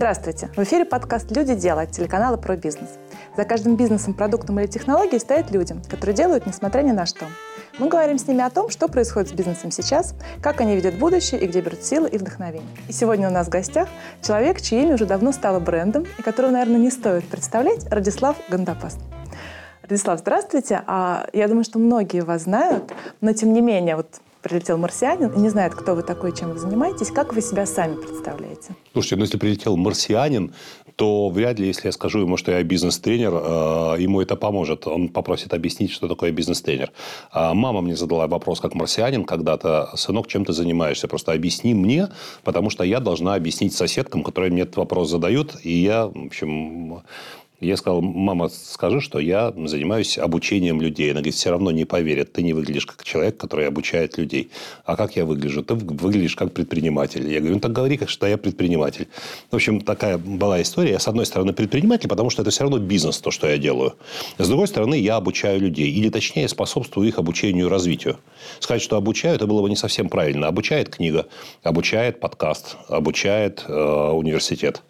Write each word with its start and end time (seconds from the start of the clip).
Здравствуйте! 0.00 0.48
В 0.56 0.62
эфире 0.62 0.86
подкаст 0.86 1.30
«Люди 1.30 1.54
делают» 1.54 1.90
телеканала 1.90 2.38
«Про 2.38 2.56
бизнес». 2.56 2.88
За 3.36 3.44
каждым 3.44 3.76
бизнесом, 3.76 4.14
продуктом 4.14 4.58
или 4.58 4.66
технологией 4.66 5.20
стоят 5.20 5.50
люди, 5.50 5.74
которые 5.90 6.16
делают, 6.16 6.46
несмотря 6.46 6.80
ни 6.80 6.90
на 6.90 7.04
что. 7.04 7.26
Мы 7.78 7.86
говорим 7.86 8.16
с 8.16 8.26
ними 8.26 8.42
о 8.42 8.48
том, 8.48 8.70
что 8.70 8.88
происходит 8.88 9.28
с 9.28 9.32
бизнесом 9.34 9.70
сейчас, 9.70 10.14
как 10.40 10.62
они 10.62 10.74
видят 10.74 10.98
будущее 10.98 11.42
и 11.42 11.46
где 11.46 11.60
берут 11.60 11.82
силы 11.82 12.08
и 12.08 12.16
вдохновение. 12.16 12.66
И 12.88 12.94
сегодня 12.94 13.28
у 13.28 13.30
нас 13.30 13.48
в 13.48 13.50
гостях 13.50 13.88
человек, 14.22 14.62
чье 14.62 14.84
имя 14.84 14.94
уже 14.94 15.04
давно 15.04 15.32
стало 15.32 15.60
брендом 15.60 16.06
и 16.18 16.22
которого, 16.22 16.52
наверное, 16.52 16.80
не 16.80 16.90
стоит 16.90 17.28
представлять, 17.28 17.86
Радислав 17.90 18.38
Гандапаст. 18.48 19.00
Радислав, 19.82 20.20
здравствуйте. 20.20 20.80
А 20.86 21.26
я 21.34 21.46
думаю, 21.46 21.64
что 21.64 21.78
многие 21.78 22.22
вас 22.22 22.44
знают, 22.44 22.90
но 23.20 23.34
тем 23.34 23.52
не 23.52 23.60
менее, 23.60 23.96
вот 23.96 24.22
прилетел 24.42 24.78
марсианин 24.78 25.28
и 25.28 25.38
не 25.38 25.48
знает, 25.48 25.74
кто 25.74 25.94
вы 25.94 26.02
такой, 26.02 26.36
чем 26.36 26.52
вы 26.52 26.58
занимаетесь, 26.58 27.10
как 27.10 27.34
вы 27.34 27.42
себя 27.42 27.66
сами 27.66 27.94
представляете? 27.94 28.74
Слушайте, 28.92 29.16
ну 29.16 29.22
если 29.22 29.38
прилетел 29.38 29.76
марсианин, 29.76 30.52
то 30.96 31.30
вряд 31.30 31.58
ли, 31.58 31.66
если 31.66 31.88
я 31.88 31.92
скажу 31.92 32.20
ему, 32.20 32.36
что 32.36 32.52
я 32.52 32.62
бизнес-тренер, 32.62 33.32
э, 33.32 33.96
ему 34.00 34.20
это 34.20 34.36
поможет. 34.36 34.86
Он 34.86 35.08
попросит 35.08 35.54
объяснить, 35.54 35.90
что 35.92 36.08
такое 36.08 36.30
бизнес-тренер. 36.30 36.92
А 37.32 37.54
мама 37.54 37.80
мне 37.80 37.96
задала 37.96 38.26
вопрос, 38.26 38.60
как 38.60 38.74
марсианин 38.74 39.24
когда-то, 39.24 39.90
сынок, 39.96 40.26
чем 40.26 40.44
ты 40.44 40.52
занимаешься? 40.52 41.08
Просто 41.08 41.32
объясни 41.32 41.72
мне, 41.72 42.08
потому 42.44 42.68
что 42.68 42.84
я 42.84 43.00
должна 43.00 43.34
объяснить 43.34 43.74
соседкам, 43.74 44.22
которые 44.22 44.52
мне 44.52 44.62
этот 44.62 44.76
вопрос 44.76 45.08
задают. 45.08 45.56
И 45.62 45.72
я, 45.72 46.06
в 46.06 46.26
общем, 46.26 47.02
я 47.60 47.76
сказал, 47.76 48.00
мама, 48.00 48.48
скажи, 48.48 49.00
что 49.00 49.18
я 49.18 49.52
занимаюсь 49.66 50.16
обучением 50.16 50.80
людей. 50.80 51.10
Она 51.10 51.20
говорит, 51.20 51.34
все 51.34 51.50
равно 51.50 51.70
не 51.70 51.84
поверят. 51.84 52.32
Ты 52.32 52.42
не 52.42 52.54
выглядишь 52.54 52.86
как 52.86 53.04
человек, 53.04 53.36
который 53.36 53.68
обучает 53.68 54.16
людей. 54.16 54.50
А 54.86 54.96
как 54.96 55.16
я 55.16 55.26
выгляжу? 55.26 55.62
Ты 55.62 55.74
выглядишь 55.74 56.36
как 56.36 56.52
предприниматель. 56.52 57.30
Я 57.30 57.40
говорю, 57.40 57.56
ну 57.56 57.60
так 57.60 57.72
говори, 57.72 58.00
что 58.06 58.26
я 58.26 58.38
предприниматель. 58.38 59.08
В 59.50 59.56
общем, 59.56 59.82
такая 59.82 60.16
была 60.16 60.62
история. 60.62 60.92
Я, 60.92 60.98
с 60.98 61.08
одной 61.08 61.26
стороны, 61.26 61.52
предприниматель, 61.52 62.08
потому 62.08 62.30
что 62.30 62.42
это 62.42 62.50
все 62.50 62.62
равно 62.62 62.78
бизнес, 62.78 63.18
то, 63.18 63.30
что 63.30 63.46
я 63.46 63.58
делаю. 63.58 63.94
С 64.38 64.48
другой 64.48 64.66
стороны, 64.66 64.94
я 64.94 65.16
обучаю 65.16 65.60
людей. 65.60 65.90
Или, 65.90 66.08
точнее, 66.08 66.48
способствую 66.48 67.08
их 67.08 67.18
обучению 67.18 67.66
и 67.66 67.68
развитию. 67.68 68.18
Сказать, 68.60 68.82
что 68.82 68.96
обучаю, 68.96 69.34
это 69.34 69.46
было 69.46 69.60
бы 69.60 69.68
не 69.68 69.76
совсем 69.76 70.08
правильно. 70.08 70.46
Обучает 70.46 70.88
книга, 70.88 71.26
обучает 71.62 72.20
подкаст, 72.20 72.76
обучает 72.88 73.64
э, 73.68 73.72
университет. 73.72 74.82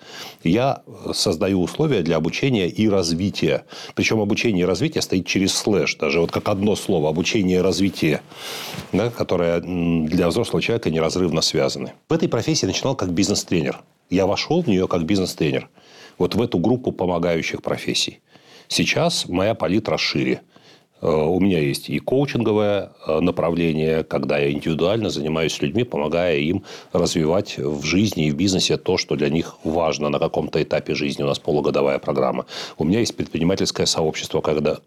Я 0.44 0.82
создаю 1.12 1.62
условия 1.62 2.02
для 2.02 2.16
обучения 2.16 2.59
обучения 2.60 2.68
и 2.68 2.88
развития. 2.88 3.64
Причем 3.94 4.20
обучение 4.20 4.62
и 4.62 4.66
развитие 4.66 5.02
стоит 5.02 5.26
через 5.26 5.54
слэш. 5.54 5.96
Даже 5.96 6.20
вот 6.20 6.30
как 6.30 6.48
одно 6.48 6.76
слово. 6.76 7.08
Обучение 7.08 7.58
и 7.58 7.62
развитие. 7.62 8.20
Да, 8.92 9.10
которое 9.10 9.60
для 9.60 10.28
взрослого 10.28 10.62
человека 10.62 10.90
неразрывно 10.90 11.42
связаны. 11.42 11.92
В 12.08 12.12
этой 12.12 12.28
профессии 12.28 12.66
начинал 12.66 12.96
как 12.96 13.10
бизнес-тренер. 13.10 13.80
Я 14.10 14.26
вошел 14.26 14.62
в 14.62 14.68
нее 14.68 14.86
как 14.86 15.04
бизнес-тренер. 15.04 15.68
Вот 16.18 16.34
в 16.34 16.42
эту 16.42 16.58
группу 16.58 16.92
помогающих 16.92 17.62
профессий. 17.62 18.20
Сейчас 18.68 19.28
моя 19.28 19.54
палитра 19.54 19.96
шире. 19.96 20.42
Э, 21.00 21.08
у 21.08 21.40
меня 21.40 21.58
есть 21.58 21.88
и 21.88 21.98
коучинговое 21.98 22.92
э, 23.06 23.20
направление, 23.20 24.04
когда 24.04 24.38
я 24.38 24.50
индивидуально 24.50 25.10
занимаюсь 25.10 25.52
с 25.52 25.60
людьми, 25.62 25.84
помогая 25.84 26.36
им 26.38 26.64
развивать 26.92 27.58
в 27.58 27.84
жизни 27.84 28.26
и 28.26 28.30
в 28.30 28.36
бизнесе 28.36 28.76
то, 28.76 28.96
что 28.96 29.16
для 29.16 29.28
них 29.28 29.56
важно 29.64 30.08
на 30.08 30.18
каком-то 30.18 30.62
этапе 30.62 30.94
жизни. 30.94 31.22
У 31.22 31.26
нас 31.26 31.38
полугодовая 31.38 31.98
программа. 31.98 32.46
У 32.78 32.84
меня 32.84 33.00
есть 33.00 33.16
предпринимательское 33.16 33.86
сообщество, 33.86 34.40
когда, 34.40 34.78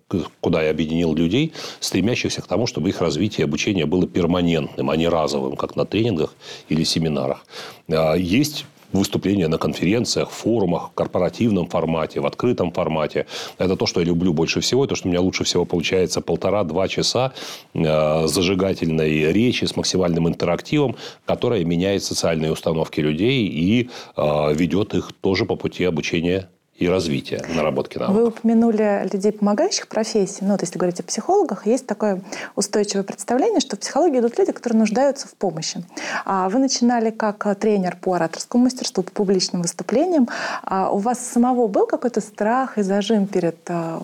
куда 0.42 0.64
я 0.64 0.72
объединил 0.72 1.14
людей, 1.14 1.54
стремящихся 1.80 2.42
к 2.42 2.48
тому, 2.48 2.68
чтобы 2.68 2.90
их 2.90 3.02
развитие 3.02 3.44
и 3.44 3.48
обучение 3.48 3.86
было 3.86 4.08
перманентным, 4.08 4.90
а 4.90 4.96
не 4.96 5.08
разовым, 5.08 5.56
как 5.56 5.76
на 5.76 5.86
тренингах 5.86 6.36
или 6.70 6.84
семинарах. 6.84 7.46
А, 7.90 8.16
есть 8.16 8.66
выступления 8.94 9.48
на 9.48 9.58
конференциях, 9.58 10.30
форумах, 10.30 10.92
корпоративном 10.96 11.68
формате, 11.68 12.20
в 12.20 12.26
открытом 12.26 12.72
формате. 12.72 13.26
Это 13.58 13.76
то, 13.76 13.86
что 13.86 14.00
я 14.00 14.06
люблю 14.06 14.34
больше 14.34 14.62
всего, 14.62 14.88
то, 14.88 14.96
что 14.96 15.08
у 15.08 15.12
меня 15.12 15.22
лучше 15.22 15.44
всего 15.44 15.66
получается 15.66 16.22
полтора-два 16.22 16.88
часа 16.88 17.34
э, 17.74 18.28
зажигательной 18.28 19.34
речи 19.34 19.66
с 19.66 19.76
максимальным 19.76 20.28
интерактивом, 20.28 20.96
которая 21.26 21.64
меняет 21.66 22.04
социальные 22.04 22.52
установки 22.52 23.02
людей 23.02 23.48
и 23.48 23.90
э, 24.16 24.54
ведет 24.54 24.94
их 24.94 25.12
тоже 25.22 25.46
по 25.46 25.56
пути 25.56 25.84
обучения 25.84 26.50
и 26.84 26.90
развития 26.90 27.42
наработки 27.56 27.98
навыков. 27.98 28.22
Вы 28.22 28.28
упомянули 28.28 29.10
людей, 29.12 29.32
помогающих 29.32 29.88
профессий. 29.88 30.40
Ну, 30.42 30.52
вот 30.52 30.62
если 30.62 30.78
говорить 30.78 31.00
о 31.00 31.04
психологах, 31.04 31.66
есть 31.66 31.88
такое 31.88 32.22
устойчивое 32.56 33.04
представление, 33.04 33.60
что 33.60 33.76
в 33.76 33.80
психологии 33.80 34.20
идут 34.20 34.38
люди, 34.38 34.52
которые 34.52 34.80
нуждаются 34.80 35.28
в 35.28 35.34
помощи. 35.36 35.84
А 36.26 36.50
вы 36.50 36.60
начинали 36.60 37.10
как 37.10 37.58
тренер 37.60 37.98
по 38.02 38.16
ораторскому 38.16 38.66
мастерству, 38.66 39.04
по 39.04 39.12
публичным 39.12 39.62
выступлениям. 39.62 40.28
А 40.64 40.92
у 40.92 40.98
вас 40.98 41.20
самого 41.20 41.68
был 41.68 41.88
какой-то 41.88 42.22
страх 42.22 42.78
и 42.78 42.82
зажим 42.82 43.28
перед 43.28 43.58
а, 43.70 44.02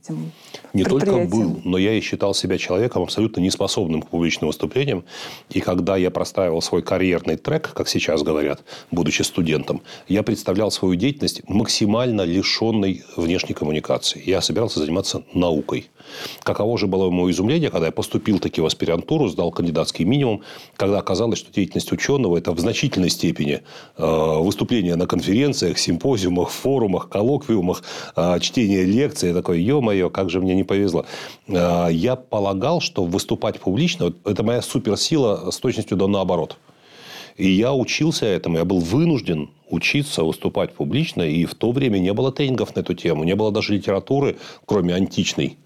этим 0.00 0.32
не 0.72 0.84
только 0.84 1.24
был, 1.24 1.60
но 1.64 1.78
я 1.78 1.94
и 1.94 2.00
считал 2.00 2.34
себя 2.34 2.58
человеком 2.58 3.02
абсолютно 3.02 3.40
неспособным 3.40 4.02
к 4.02 4.08
публичным 4.08 4.48
выступлениям. 4.48 5.04
И 5.50 5.60
когда 5.60 5.96
я 5.96 6.10
простраивал 6.10 6.62
свой 6.62 6.82
карьерный 6.82 7.36
трек, 7.36 7.72
как 7.74 7.88
сейчас 7.88 8.22
говорят, 8.22 8.62
будучи 8.90 9.22
студентом, 9.22 9.82
я 10.08 10.22
представлял 10.22 10.70
свою 10.70 10.94
деятельность 10.94 11.42
максимально 11.48 12.22
лишенной 12.22 13.04
внешней 13.16 13.54
коммуникации. 13.54 14.22
Я 14.24 14.40
собирался 14.40 14.78
заниматься 14.80 15.22
наукой. 15.34 15.90
Каково 16.42 16.78
же 16.78 16.86
было 16.86 17.10
мое 17.10 17.32
изумление, 17.32 17.70
когда 17.70 17.86
я 17.86 17.92
поступил 17.92 18.38
таки 18.38 18.60
в 18.60 18.66
аспирантуру, 18.66 19.28
сдал 19.28 19.50
кандидатский 19.50 20.04
минимум, 20.04 20.42
когда 20.76 20.98
оказалось, 20.98 21.38
что 21.38 21.52
деятельность 21.52 21.92
ученого– 21.92 22.36
это 22.38 22.52
в 22.52 22.58
значительной 22.58 23.10
степени 23.10 23.62
э, 23.96 24.38
выступления 24.40 24.96
на 24.96 25.06
конференциях, 25.06 25.78
симпозиумах, 25.78 26.50
форумах, 26.50 27.08
коллоквиумах, 27.08 27.82
э, 28.16 28.38
чтение 28.40 28.84
лекций. 28.84 29.28
Я 29.30 29.34
такой, 29.34 29.60
ё-моё, 29.60 30.10
как 30.10 30.30
же 30.30 30.40
мне 30.40 30.54
не 30.54 30.64
повезло. 30.64 31.04
Э, 31.48 31.88
я 31.90 32.16
полагал, 32.16 32.80
что 32.80 33.04
выступать 33.04 33.60
публично– 33.60 34.12
это 34.24 34.42
моя 34.42 34.62
суперсила 34.62 35.50
с 35.50 35.58
точностью 35.58 35.96
до 35.96 36.06
наоборот. 36.06 36.56
И 37.36 37.48
я 37.48 37.72
учился 37.72 38.26
этому, 38.26 38.58
я 38.58 38.64
был 38.64 38.80
вынужден 38.80 39.48
учиться 39.70 40.24
выступать 40.24 40.74
публично, 40.74 41.22
и 41.22 41.46
в 41.46 41.54
то 41.54 41.72
время 41.72 41.98
не 41.98 42.12
было 42.12 42.32
тренингов 42.32 42.74
на 42.76 42.80
эту 42.80 42.94
тему, 42.94 43.24
не 43.24 43.34
было 43.34 43.50
даже 43.50 43.72
литературы, 43.72 44.36
кроме 44.66 44.94
античной. 44.94 45.56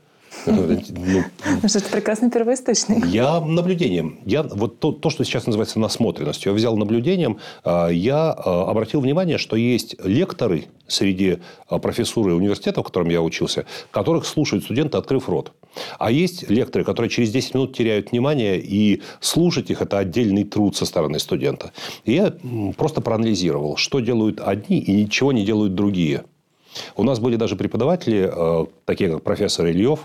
Ну, 1.63 1.69
что 1.69 1.79
это 1.79 1.89
прекрасный 1.91 2.31
первоисточник. 2.31 3.07
Я 3.07 3.41
наблюдением. 3.41 4.19
Я, 4.25 4.43
вот 4.43 4.81
то, 4.81 4.93
то, 4.93 5.11
что 5.11 5.25
сейчас 5.25 5.47
называется 5.47 5.79
насмотренностью, 5.79 6.53
я 6.53 6.57
взял 6.57 6.77
наблюдением. 6.77 7.39
А, 7.65 7.89
я 7.89 8.33
а, 8.33 8.71
обратил 8.71 9.01
внимание, 9.01 9.39
что 9.39 9.57
есть 9.57 9.97
лекторы 10.05 10.67
среди 10.87 11.39
а, 11.69 11.79
профессуры 11.79 12.35
университета, 12.35 12.83
в 12.83 12.85
котором 12.85 13.09
я 13.09 13.23
учился, 13.23 13.65
которых 13.91 14.27
слушают 14.27 14.65
студенты, 14.65 14.99
открыв 14.99 15.29
рот. 15.29 15.53
А 15.99 16.11
есть 16.11 16.49
лекторы, 16.51 16.85
которые 16.85 17.11
через 17.11 17.31
10 17.31 17.55
минут 17.55 17.77
теряют 17.77 18.13
внимание, 18.13 18.61
и 18.61 19.03
слушать 19.21 19.71
их– 19.71 19.81
это 19.83 19.99
отдельный 19.99 20.45
труд 20.45 20.77
со 20.77 20.85
стороны 20.87 21.19
студента. 21.19 21.73
И 22.05 22.13
я 22.13 22.35
просто 22.77 23.01
проанализировал, 23.01 23.77
что 23.77 24.01
делают 24.01 24.41
одни 24.41 24.79
и 24.79 24.93
ничего 24.93 25.33
не 25.33 25.45
делают 25.45 25.75
другие. 25.75 26.25
У 26.97 27.05
нас 27.05 27.21
были 27.21 27.37
даже 27.37 27.57
преподаватели, 27.57 28.31
такие 28.85 29.11
как 29.11 29.23
профессор 29.23 29.67
Ильев, 29.67 30.01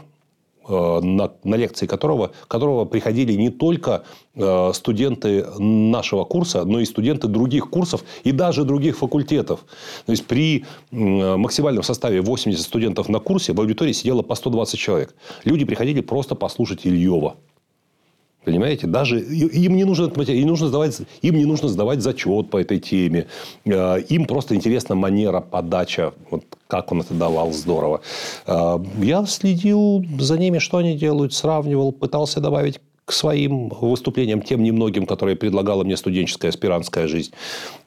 на, 0.70 1.32
на 1.44 1.56
лекции 1.56 1.88
которого, 1.88 2.32
которого 2.48 2.86
приходили 2.86 3.34
не 3.34 3.50
только 3.50 4.04
э, 4.36 4.72
студенты 4.74 5.46
нашего 5.58 6.24
курса, 6.26 6.66
но 6.66 6.80
и 6.80 6.86
студенты 6.86 7.28
других 7.28 7.70
курсов 7.70 8.04
и 8.24 8.32
даже 8.32 8.64
других 8.64 8.98
факультетов. 8.98 9.66
То 10.06 10.12
есть, 10.12 10.26
при 10.26 10.66
максимальном 10.92 11.84
составе 11.84 12.22
80 12.22 12.64
студентов 12.64 13.10
на 13.10 13.20
курсе 13.20 13.54
в 13.54 13.60
аудитории 13.60 13.94
сидело 13.94 14.22
по 14.22 14.36
120 14.36 14.80
человек. 14.80 15.16
Люди 15.44 15.66
приходили 15.66 16.02
просто 16.02 16.36
послушать 16.36 16.86
Ильева. 16.86 17.36
Понимаете? 18.50 18.88
Даже 18.88 19.20
им 19.20 19.76
не 19.76 19.84
нужно, 19.84 20.06
им 20.06 20.48
нужно 20.48 20.70
сдавать, 20.70 20.98
им 21.22 21.36
не 21.36 21.46
нужно 21.46 21.70
сдавать 21.70 22.02
зачет 22.02 22.50
по 22.50 22.58
этой 22.58 22.80
теме. 22.80 23.28
Э, 23.66 24.02
им 24.10 24.26
просто 24.26 24.56
интересна 24.56 24.96
манера, 24.96 25.40
подача. 25.40 26.14
Вот 26.32 26.46
как 26.66 26.92
он 26.92 27.02
это 27.02 27.14
давал, 27.14 27.52
здорово. 27.52 28.02
Э, 28.48 28.80
я 29.04 29.24
следил 29.28 30.04
за 30.20 30.40
ними, 30.40 30.58
что 30.58 30.78
они 30.78 30.98
делают, 30.98 31.34
сравнивал, 31.34 31.92
пытался 31.92 32.40
добавить 32.40 32.80
к 33.10 33.12
своим 33.12 33.70
выступлениям, 33.70 34.40
тем 34.40 34.62
немногим, 34.62 35.08
которые 35.08 35.36
предлагала 35.36 35.84
мне 35.84 35.98
студенческая 35.98 36.50
аспирантская 36.50 37.08
жизнь. 37.08 37.32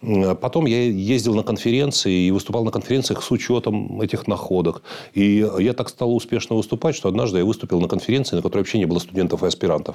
Э, 0.03 0.35
потом 0.35 0.67
я 0.67 0.82
ездил 0.82 1.37
на 1.37 1.44
конференции 1.44 2.26
и 2.26 2.32
выступал 2.32 2.65
на 2.65 2.73
конференциях 2.73 3.23
с 3.23 3.31
учетом 3.31 4.00
этих 4.00 4.26
находок. 4.26 4.82
И 5.15 5.49
я 5.61 5.75
так 5.75 5.91
стал 5.91 6.12
успешно 6.17 6.56
выступать, 6.56 6.97
что 6.97 7.08
однажды 7.08 7.38
я 7.38 7.44
выступил 7.44 7.81
на 7.81 7.87
конференции, 7.87 8.35
на 8.35 8.43
которой 8.43 8.62
вообще 8.62 8.79
не 8.79 8.87
было 8.87 8.99
студентов 8.99 9.44
и 9.44 9.47
аспирантов. 9.47 9.94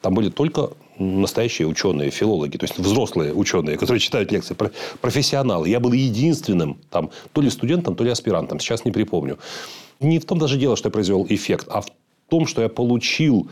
Там 0.00 0.14
были 0.14 0.30
только 0.30 0.70
настоящие 0.98 1.68
ученые, 1.68 2.10
филологи, 2.10 2.56
то 2.56 2.64
есть 2.64 2.78
взрослые 2.78 3.32
ученые, 3.32 3.76
которые 3.76 4.00
читают 4.00 4.32
лекции, 4.32 4.56
профессионалы. 5.00 5.68
Я 5.68 5.80
был 5.80 5.92
единственным 5.92 6.78
там 6.90 7.10
то 7.32 7.40
ли 7.40 7.50
студентом, 7.50 7.94
то 7.94 8.04
ли 8.04 8.10
аспирантом, 8.10 8.60
сейчас 8.60 8.84
не 8.84 8.92
припомню. 8.92 9.38
Не 10.00 10.18
в 10.18 10.24
том 10.24 10.38
даже 10.38 10.56
дело, 10.56 10.76
что 10.76 10.88
я 10.88 10.92
произвел 10.92 11.26
эффект, 11.28 11.66
а 11.70 11.80
в 11.80 11.86
том, 12.28 12.46
что 12.46 12.62
я 12.62 12.68
получил 12.68 13.48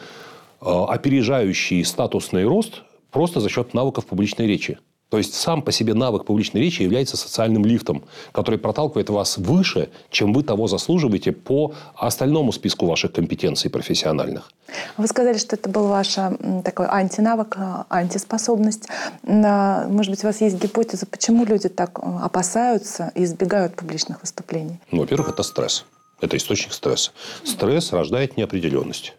э, 0.60 0.64
опережающий 0.64 1.84
статусный 1.84 2.44
рост 2.44 2.82
просто 3.10 3.40
за 3.40 3.48
счет 3.48 3.74
навыков 3.74 4.06
публичной 4.06 4.46
речи. 4.46 4.78
То 5.08 5.18
есть 5.18 5.34
сам 5.34 5.62
по 5.62 5.70
себе 5.70 5.94
навык 5.94 6.24
публичной 6.24 6.60
речи 6.60 6.82
является 6.82 7.16
социальным 7.16 7.64
лифтом, 7.64 8.02
который 8.32 8.58
проталкивает 8.58 9.08
вас 9.08 9.38
выше, 9.38 9.90
чем 10.10 10.32
вы 10.32 10.42
того 10.42 10.66
заслуживаете 10.66 11.30
по 11.30 11.74
остальному 11.94 12.50
списку 12.50 12.86
ваших 12.86 13.12
компетенций 13.12 13.70
профессиональных. 13.70 14.50
Вы 14.96 15.06
сказали, 15.06 15.38
что 15.38 15.54
это 15.54 15.70
был 15.70 15.86
ваш 15.86 16.16
такой 16.64 16.86
антинавык, 16.88 17.56
а, 17.56 17.86
антиспособность. 17.88 18.88
Может 19.22 20.10
быть, 20.10 20.24
у 20.24 20.26
вас 20.26 20.40
есть 20.40 20.60
гипотеза, 20.60 21.06
почему 21.06 21.44
люди 21.44 21.68
так 21.68 22.00
э, 22.00 22.18
опасаются 22.22 23.12
и 23.14 23.22
избегают 23.22 23.76
публичных 23.76 24.20
выступлений? 24.22 24.80
Ну, 24.90 25.00
во-первых, 25.02 25.28
это 25.28 25.44
стресс. 25.44 25.84
Это 26.20 26.36
источник 26.36 26.72
стресса. 26.72 27.12
Стресс 27.44 27.92
рождает 27.92 28.36
неопределенность. 28.36 29.14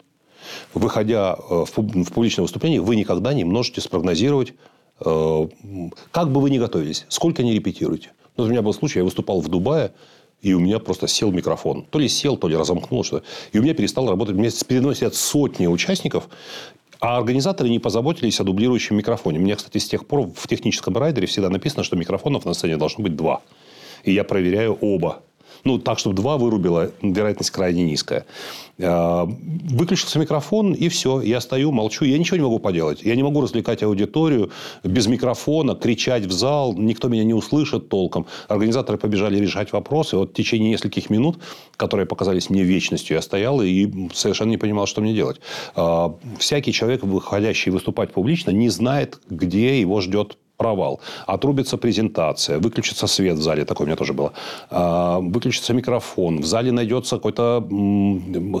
Выходя 0.74 1.34
э, 1.34 1.64
в 1.64 1.72
публичное 1.72 2.42
выступление, 2.42 2.82
вы 2.82 2.96
никогда 2.96 3.32
не 3.32 3.44
можете 3.44 3.80
спрогнозировать, 3.80 4.50
э, 4.50 4.54
как 4.98 6.32
бы 6.32 6.40
вы 6.40 6.50
ни 6.50 6.58
готовились, 6.58 7.06
сколько 7.08 7.42
не 7.42 7.54
репетируете. 7.54 8.10
Ну, 8.36 8.44
у 8.44 8.48
меня 8.48 8.62
был 8.62 8.72
случай, 8.72 9.00
я 9.00 9.04
выступал 9.04 9.40
в 9.40 9.48
Дубае, 9.48 9.92
и 10.40 10.54
у 10.54 10.60
меня 10.60 10.78
просто 10.78 11.08
сел 11.08 11.32
микрофон. 11.32 11.84
То 11.90 11.98
ли 11.98 12.08
сел, 12.08 12.36
то 12.36 12.48
ли 12.48 12.56
разомкнул 12.56 13.02
что-то. 13.04 13.24
И 13.52 13.58
у 13.58 13.62
меня 13.62 13.74
перестал 13.74 14.08
работать. 14.08 14.36
Мной 14.36 14.50
сидят 14.50 15.14
сотни 15.14 15.66
участников, 15.66 16.28
а 17.00 17.16
организаторы 17.16 17.68
не 17.68 17.78
позаботились 17.78 18.40
о 18.40 18.44
дублирующем 18.44 18.96
микрофоне. 18.96 19.38
У 19.38 19.42
меня, 19.42 19.56
кстати, 19.56 19.78
с 19.78 19.88
тех 19.88 20.06
пор 20.06 20.30
в 20.34 20.46
техническом 20.48 20.96
райдере 20.96 21.26
всегда 21.26 21.48
написано, 21.48 21.84
что 21.84 21.96
микрофонов 21.96 22.44
на 22.44 22.54
сцене 22.54 22.76
должно 22.76 23.02
быть 23.02 23.16
два. 23.16 23.42
И 24.04 24.12
я 24.12 24.24
проверяю 24.24 24.78
оба. 24.80 25.22
Ну, 25.64 25.78
так, 25.78 25.98
чтобы 25.98 26.16
два 26.16 26.36
вырубило, 26.36 26.90
вероятность 27.02 27.50
крайне 27.50 27.82
низкая. 27.84 28.26
А, 28.80 29.24
выключился 29.24 30.18
микрофон, 30.18 30.72
и 30.72 30.88
все. 30.88 31.20
Я 31.20 31.40
стою, 31.40 31.72
молчу. 31.72 32.04
Я 32.04 32.18
ничего 32.18 32.36
не 32.36 32.42
могу 32.42 32.58
поделать. 32.58 33.02
Я 33.02 33.16
не 33.16 33.22
могу 33.22 33.40
развлекать 33.40 33.82
аудиторию 33.82 34.50
без 34.84 35.06
микрофона, 35.06 35.74
кричать 35.74 36.24
в 36.26 36.32
зал. 36.32 36.74
Никто 36.74 37.08
меня 37.08 37.24
не 37.24 37.34
услышит 37.34 37.88
толком. 37.88 38.26
Организаторы 38.48 38.98
побежали 38.98 39.38
решать 39.38 39.72
вопросы. 39.72 40.16
Вот 40.16 40.30
в 40.30 40.34
течение 40.34 40.70
нескольких 40.70 41.10
минут, 41.10 41.38
которые 41.76 42.06
показались 42.06 42.50
мне 42.50 42.62
вечностью, 42.62 43.16
я 43.16 43.22
стоял 43.22 43.60
и 43.62 44.08
совершенно 44.12 44.50
не 44.50 44.58
понимал, 44.58 44.86
что 44.86 45.00
мне 45.00 45.14
делать. 45.14 45.40
А, 45.74 46.14
всякий 46.38 46.72
человек, 46.72 47.02
выходящий 47.02 47.70
выступать 47.70 48.12
публично, 48.12 48.50
не 48.50 48.68
знает, 48.68 49.20
где 49.28 49.80
его 49.80 50.00
ждет 50.00 50.38
провал. 50.58 51.00
Отрубится 51.26 51.78
презентация, 51.78 52.58
выключится 52.58 53.06
свет 53.06 53.38
в 53.38 53.42
зале, 53.42 53.64
такое 53.64 53.84
у 53.84 53.88
меня 53.88 53.96
тоже 53.96 54.12
было. 54.12 54.32
А, 54.70 55.20
выключится 55.20 55.72
микрофон, 55.72 56.40
в 56.40 56.46
зале 56.46 56.72
найдется 56.72 57.16
какой-то 57.16 57.66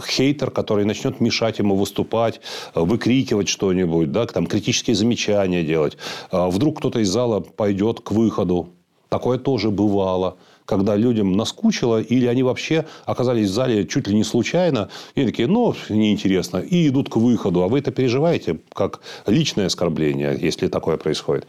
хейтер, 0.06 0.50
который 0.50 0.84
начнет 0.84 1.20
мешать 1.20 1.58
ему 1.58 1.74
выступать, 1.74 2.40
выкрикивать 2.74 3.48
что-нибудь, 3.48 4.12
да, 4.12 4.26
там 4.26 4.46
критические 4.46 4.96
замечания 4.96 5.62
делать. 5.62 5.98
А, 6.30 6.48
вдруг 6.48 6.78
кто-то 6.78 7.00
из 7.00 7.10
зала 7.10 7.40
пойдет 7.40 8.00
к 8.00 8.12
выходу. 8.12 8.68
Такое 9.08 9.38
тоже 9.38 9.70
бывало 9.70 10.36
когда 10.68 10.96
людям 10.96 11.32
наскучило, 11.32 11.98
или 11.98 12.26
они 12.26 12.42
вообще 12.42 12.84
оказались 13.06 13.48
в 13.48 13.52
зале 13.52 13.86
чуть 13.86 14.06
ли 14.06 14.14
не 14.14 14.22
случайно, 14.22 14.90
и 15.14 15.20
они 15.20 15.30
такие, 15.30 15.48
ну, 15.48 15.74
неинтересно, 15.88 16.58
и 16.58 16.88
идут 16.88 17.08
к 17.08 17.16
выходу. 17.16 17.62
А 17.62 17.68
вы 17.68 17.78
это 17.78 17.90
переживаете 17.90 18.58
как 18.74 19.00
личное 19.26 19.66
оскорбление, 19.66 20.38
если 20.38 20.68
такое 20.68 20.98
происходит. 20.98 21.46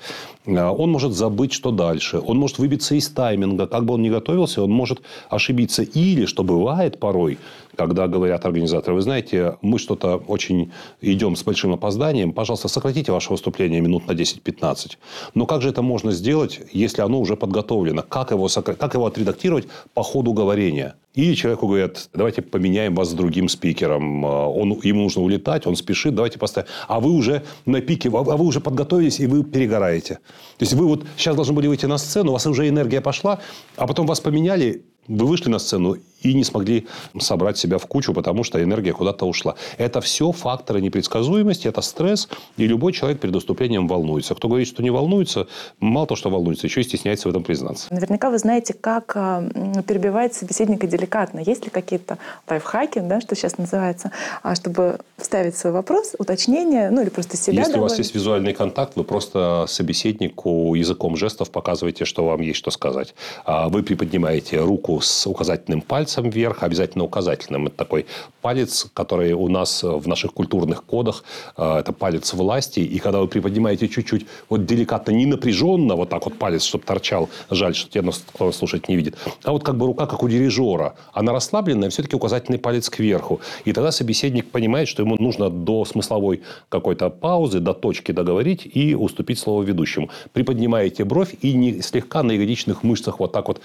А, 0.48 0.72
он 0.72 0.92
может 0.92 1.12
забыть, 1.12 1.52
что 1.52 1.72
дальше. 1.72 2.22
Он 2.26 2.38
может 2.38 2.60
выбиться 2.60 2.96
из 2.96 3.10
тайминга. 3.10 3.68
Как 3.68 3.84
бы 3.84 3.96
он 3.96 4.02
ни 4.02 4.10
готовился, 4.10 4.64
он 4.64 4.72
может 4.72 5.02
ошибиться. 5.30 5.84
Или, 5.84 6.26
что 6.26 6.44
бывает 6.44 6.98
порой, 6.98 7.38
когда 7.76 8.08
говорят 8.08 8.46
организаторы, 8.46 8.96
вы 8.96 9.02
знаете, 9.02 9.58
мы 9.62 9.80
что-то 9.80 10.18
очень 10.28 10.72
идем 11.02 11.36
с 11.36 11.44
большим 11.44 11.74
опозданием, 11.74 12.34
пожалуйста, 12.34 12.68
сократите 12.68 13.12
ваше 13.12 13.32
выступление 13.32 13.82
минут 13.82 14.08
на 14.08 14.12
10-15. 14.12 14.98
Но 15.34 15.46
как 15.46 15.62
же 15.62 15.70
это 15.70 15.82
можно 15.82 16.12
сделать, 16.12 16.60
если 16.74 17.02
оно 17.02 17.20
уже 17.20 17.36
подготовлено? 17.36 18.02
Как 18.02 18.32
его, 18.32 18.50
как 18.50 18.94
его 18.94 19.09
отредактировать 19.10 19.68
по 19.94 20.04
ходу 20.04 20.34
говорения? 20.34 20.96
И 21.16 21.36
человеку 21.36 21.68
говорят, 21.68 22.10
давайте 22.14 22.42
поменяем 22.42 22.96
вас 22.96 23.10
с 23.10 23.14
другим 23.14 23.50
спикером. 23.50 24.24
Он, 24.24 24.80
ему 24.84 25.02
нужно 25.02 25.22
улетать, 25.24 25.68
он 25.68 25.76
спешит, 25.76 26.16
давайте 26.16 26.40
поставим. 26.40 26.70
А 26.88 27.00
вы 27.00 27.12
уже 27.12 27.44
на 27.66 27.82
пике, 27.82 28.10
а 28.10 28.22
вы 28.22 28.46
уже 28.46 28.62
подготовились, 28.62 29.20
и 29.20 29.28
вы 29.28 29.44
перегораете. 29.44 30.16
То 30.58 30.64
есть, 30.64 30.74
вы 30.74 30.88
вот 30.88 31.06
сейчас 31.18 31.36
должны 31.36 31.54
были 31.54 31.68
выйти 31.68 31.88
на 31.88 31.98
сцену, 31.98 32.30
у 32.30 32.34
вас 32.34 32.46
уже 32.46 32.70
энергия 32.70 33.02
пошла, 33.02 33.40
а 33.76 33.88
потом 33.88 34.06
вас 34.06 34.22
поменяли, 34.22 34.86
вы 35.08 35.26
вышли 35.26 35.50
на 35.50 35.60
сцену 35.60 35.98
и 36.22 36.34
не 36.34 36.44
смогли 36.44 36.88
собрать 37.20 37.58
себя 37.58 37.78
в 37.78 37.86
кучу, 37.86 38.14
потому 38.14 38.44
что 38.44 38.62
энергия 38.62 38.94
куда-то 38.94 39.26
ушла. 39.26 39.56
Это 39.78 40.02
все 40.02 40.32
факторы 40.32 40.82
непредсказуемости, 40.82 41.68
это 41.68 41.82
стресс, 41.82 42.28
и 42.58 42.68
любой 42.68 42.94
человек 42.94 43.20
перед 43.20 43.34
выступлением 43.34 43.88
волнуется. 43.88 44.36
Кто 44.36 44.48
говорит, 44.48 44.68
что 44.68 44.84
не 44.84 44.90
волнуется, 44.90 45.48
мало 45.80 46.08
того, 46.08 46.18
что 46.18 46.30
волнуется, 46.30 46.68
еще 46.68 46.82
и 46.82 46.84
стесняется 46.84 47.28
в 47.28 47.32
этом 47.32 47.44
признаться. 47.44 47.88
Наверняка 47.92 48.30
вы 48.30 48.38
знаете, 48.38 48.74
как 48.74 49.14
а, 49.16 49.44
перебивать 49.88 50.34
собеседника 50.34 50.88
деликатно. 50.88 51.40
Есть 51.40 51.64
ли 51.66 51.70
какие-то 51.70 52.18
лайфхаки, 52.50 53.00
да, 53.00 53.22
что 53.22 53.36
сейчас 53.36 53.58
называется, 53.58 54.12
а, 54.44 54.56
чтобы 54.56 55.00
вставить 55.18 55.56
свой 55.56 55.74
вопрос, 55.74 56.16
уточнение, 56.18 56.90
ну 56.90 57.02
или 57.02 57.10
просто 57.10 57.38
себя 57.38 57.60
Если 57.60 57.74
добавить? 57.74 57.78
у 57.78 57.90
вас 57.90 57.98
есть 57.98 58.16
визуальный 58.16 58.54
контакт, 58.54 58.96
вы 58.96 59.04
просто 59.04 59.66
собеседнику 59.68 60.76
языком 60.76 61.16
жестов 61.16 61.50
показываете, 61.50 62.06
что 62.06 62.26
вам 62.26 62.42
есть 62.42 62.60
что 62.60 62.72
сказать. 62.72 63.14
А 63.46 63.70
вы 63.70 63.84
приподнимаете 63.84 64.60
руку 64.60 65.00
с 65.02 65.28
указательным 65.28 65.82
пальцем 65.82 66.09
вверх, 66.18 66.64
обязательно 66.64 67.04
указательным. 67.04 67.68
Это 67.68 67.76
такой 67.78 68.06
палец, 68.42 68.88
который 68.94 69.34
у 69.34 69.48
нас 69.48 69.84
в 69.84 70.08
наших 70.08 70.34
культурных 70.34 70.84
кодах, 70.84 71.24
э, 71.58 71.80
это 71.80 71.94
палец 71.94 72.34
власти. 72.34 72.80
И 72.80 73.00
когда 73.00 73.20
вы 73.20 73.28
приподнимаете 73.28 73.88
чуть-чуть, 73.88 74.26
вот 74.50 74.66
деликатно, 74.66 75.12
не 75.12 75.26
напряженно, 75.26 75.96
вот 75.96 76.10
так 76.10 76.26
вот 76.26 76.38
палец, 76.38 76.64
чтобы 76.64 76.84
торчал, 76.84 77.30
жаль, 77.50 77.76
что 77.76 77.90
тебя 77.90 78.12
кто 78.34 78.52
слушать 78.52 78.90
не 78.90 78.96
видит, 78.96 79.16
а 79.44 79.52
вот 79.52 79.64
как 79.64 79.78
бы 79.78 79.86
рука, 79.86 80.06
как 80.06 80.24
у 80.24 80.28
дирижера, 80.28 80.96
она 81.14 81.34
расслабленная, 81.34 81.90
все-таки 81.90 82.16
указательный 82.16 82.60
палец 82.60 82.90
кверху. 82.90 83.42
И 83.66 83.74
тогда 83.74 83.92
собеседник 83.92 84.50
понимает, 84.52 84.88
что 84.88 85.04
ему 85.04 85.16
нужно 85.20 85.50
до 85.50 85.86
смысловой 85.86 86.42
какой-то 86.70 87.10
паузы, 87.10 87.60
до 87.60 87.74
точки 87.74 88.12
договорить 88.12 88.70
и 88.72 88.96
уступить 88.96 89.40
слово 89.40 89.64
ведущему. 89.64 90.10
Приподнимаете 90.34 91.04
бровь 91.04 91.36
и 91.42 91.54
не 91.54 91.82
слегка 91.82 92.24
на 92.24 92.32
ягодичных 92.32 92.84
мышцах 92.84 93.20
вот 93.20 93.32
так 93.32 93.48
вот 93.48 93.62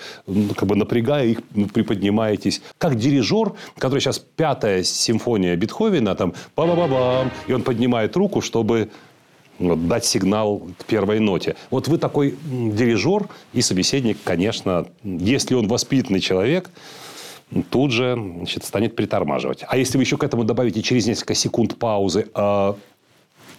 как 0.56 0.68
бы 0.68 0.76
напрягая 0.76 1.26
их 1.26 1.40
приподнимаетесь. 2.34 2.62
Как 2.78 2.96
дирижер, 2.96 3.52
который 3.78 4.00
сейчас 4.00 4.18
пятая 4.18 4.82
симфония 4.82 5.56
Бетховена, 5.56 6.14
там 6.14 6.34
ба 6.56 6.66
ба 6.66 6.74
ба 6.74 6.88
бам 6.88 7.30
и 7.46 7.52
он 7.52 7.62
поднимает 7.62 8.16
руку, 8.16 8.40
чтобы 8.40 8.90
вот, 9.58 9.88
дать 9.88 10.04
сигнал 10.04 10.62
к 10.78 10.84
первой 10.84 11.20
ноте. 11.20 11.54
Вот 11.70 11.88
вы 11.88 11.98
такой 11.98 12.36
дирижер 12.44 13.28
и 13.52 13.62
собеседник, 13.62 14.18
конечно, 14.24 14.86
если 15.04 15.54
он 15.54 15.68
воспитанный 15.68 16.20
человек, 16.20 16.70
тут 17.70 17.92
же 17.92 18.14
значит, 18.14 18.64
станет 18.64 18.96
притормаживать. 18.96 19.64
А 19.68 19.76
если 19.76 19.98
вы 19.98 20.04
еще 20.04 20.16
к 20.16 20.24
этому 20.24 20.44
добавите 20.44 20.82
через 20.82 21.06
несколько 21.06 21.34
секунд 21.34 21.76
паузы, 21.76 22.26
э, 22.34 22.74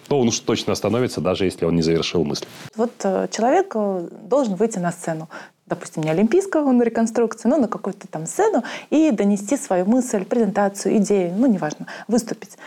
то 0.07 0.19
он 0.19 0.27
уж 0.27 0.39
точно 0.39 0.73
остановится, 0.73 1.21
даже 1.21 1.45
если 1.45 1.65
он 1.65 1.75
не 1.75 1.81
завершил 1.81 2.23
мысль. 2.25 2.45
Вот 2.75 2.91
э, 3.03 3.27
человек 3.31 3.71
э, 3.75 4.07
должен 4.23 4.55
выйти 4.55 4.79
на 4.79 4.91
сцену 4.91 5.29
допустим, 5.67 6.03
не 6.03 6.09
олимпийского, 6.09 6.71
на 6.71 6.83
реконструкции, 6.83 7.47
но 7.47 7.57
на 7.57 7.67
какую-то 7.67 8.07
там 8.07 8.25
сцену 8.25 8.63
и 8.89 9.11
донести 9.11 9.57
свою 9.57 9.85
мысль, 9.85 10.25
презентацию, 10.25 10.97
идею, 10.97 11.33
ну, 11.37 11.47
неважно, 11.47 11.87
выступить. 12.07 12.57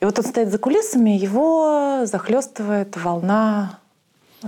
И 0.00 0.04
вот 0.04 0.18
он 0.18 0.24
стоит 0.24 0.50
за 0.50 0.58
кулисами, 0.58 1.10
его 1.10 2.02
захлестывает 2.04 2.96
волна 2.96 3.78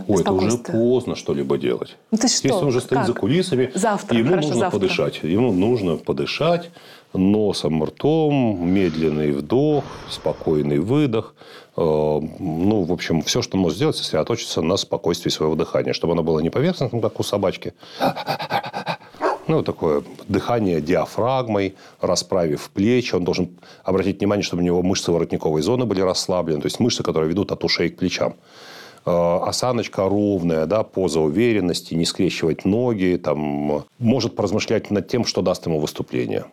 Ой, 0.09 0.21
это 0.21 0.33
уже 0.33 0.59
поздно 0.59 1.17
что-либо 1.17 1.57
делать. 1.57 1.97
Ну, 2.11 2.19
ты 2.19 2.29
что? 2.29 2.49
Если 2.49 2.59
он 2.59 2.69
уже 2.69 2.81
стоит 2.81 2.99
как? 2.99 3.07
за 3.07 3.15
кулисами, 3.15 3.71
завтра, 3.75 4.19
ему 4.19 4.31
хорошо, 4.31 4.49
нужно 4.49 4.61
завтра. 4.61 4.79
подышать. 4.79 5.21
Ему 5.23 5.53
нужно 5.53 5.97
подышать 5.97 6.71
носом, 7.15 7.83
ртом, 7.83 8.69
медленный 8.69 9.33
вдох, 9.33 9.85
спокойный 10.11 10.79
выдох. 10.79 11.35
Э, 11.77 12.21
ну, 12.39 12.83
в 12.83 12.93
общем, 12.93 13.23
все, 13.23 13.43
что 13.43 13.57
может 13.57 13.77
сделать, 13.77 13.97
сосредоточиться 13.97 14.63
на 14.63 14.77
спокойствии 14.77 15.31
своего 15.31 15.55
дыхания, 15.55 15.93
чтобы 15.93 16.15
оно 16.15 16.23
было 16.23 16.41
не 16.41 16.51
поверхностным, 16.51 17.01
как 17.01 17.21
у 17.21 17.23
собачки, 17.23 17.75
ну, 19.47 19.63
такое 19.63 20.03
дыхание 20.29 20.81
диафрагмой, 20.81 21.75
расправив 22.01 22.71
плечи. 22.71 23.15
Он 23.15 23.25
должен 23.25 23.51
обратить 23.85 24.19
внимание, 24.19 24.43
чтобы 24.43 24.63
у 24.63 24.67
него 24.67 24.83
мышцы 24.83 25.13
воротниковой 25.13 25.63
зоны 25.63 25.85
были 25.85 26.01
расслаблены. 26.01 26.61
То 26.61 26.67
есть, 26.67 26.81
мышцы, 26.81 27.03
которые 27.03 27.29
ведут 27.31 27.53
от 27.53 27.63
ушей 27.63 27.91
к 27.91 27.99
плечам. 27.99 28.35
Э, 29.09 29.39
осаночка 29.43 30.09
ровная, 30.09 30.67
да, 30.67 30.83
поза 30.83 31.21
уверенности, 31.21 31.95
не 31.95 32.05
скрещивать 32.05 32.65
ноги, 32.65 33.21
там, 33.23 33.85
может 34.01 34.35
поразмышлять 34.35 34.91
над 34.91 35.07
тем, 35.07 35.25
что 35.25 35.43
даст 35.43 35.65
ему 35.67 35.79
выступление. 35.79 36.47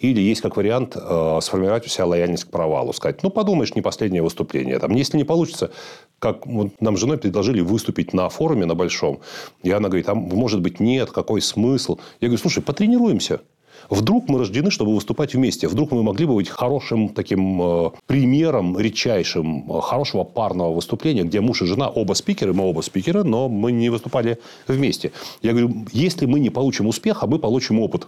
Или 0.00 0.20
есть 0.20 0.40
как 0.40 0.56
вариант 0.56 0.96
э, 0.96 1.38
сформировать 1.40 1.86
у 1.86 1.88
себя 1.88 2.06
лояльность 2.06 2.44
к 2.44 2.50
провалу. 2.50 2.92
Сказать, 2.92 3.22
ну, 3.22 3.30
подумаешь, 3.30 3.76
не 3.76 3.80
последнее 3.80 4.22
выступление. 4.22 4.80
Там, 4.80 4.90
если 4.96 5.18
не 5.18 5.24
получится, 5.24 5.70
как 6.18 6.48
вот 6.48 6.80
нам 6.80 6.96
с 6.96 7.00
женой 7.00 7.16
предложили 7.16 7.60
выступить 7.60 8.12
на 8.12 8.28
форуме 8.28 8.66
на 8.66 8.74
большом. 8.74 9.20
И 9.62 9.70
она 9.70 9.88
говорит, 9.88 10.08
а 10.08 10.14
может 10.14 10.60
быть 10.62 10.80
нет, 10.80 11.12
какой 11.12 11.40
смысл? 11.40 11.98
Я 12.20 12.26
говорю, 12.26 12.40
слушай, 12.40 12.60
потренируемся. 12.60 13.40
Вдруг 13.88 14.28
мы 14.28 14.38
рождены, 14.38 14.70
чтобы 14.70 14.94
выступать 14.94 15.34
вместе. 15.34 15.68
Вдруг 15.68 15.90
мы 15.90 16.02
могли 16.02 16.26
бы 16.26 16.34
быть 16.34 16.48
хорошим 16.48 17.08
таким 17.08 17.62
э, 17.62 17.90
примером, 18.06 18.78
редчайшим, 18.78 19.70
э, 19.70 19.80
хорошего 19.80 20.24
парного 20.24 20.74
выступления, 20.74 21.24
где 21.24 21.40
муж 21.40 21.62
и 21.62 21.66
жена 21.66 21.88
оба 21.88 22.14
спикеры, 22.14 22.52
мы 22.52 22.64
оба 22.64 22.82
спикеры, 22.82 23.24
но 23.24 23.48
мы 23.48 23.72
не 23.72 23.90
выступали 23.90 24.38
вместе. 24.68 25.12
Я 25.42 25.52
говорю, 25.52 25.86
если 25.92 26.26
мы 26.26 26.40
не 26.40 26.50
получим 26.50 26.86
успеха, 26.86 27.26
мы 27.26 27.38
получим 27.38 27.80
опыт. 27.80 28.06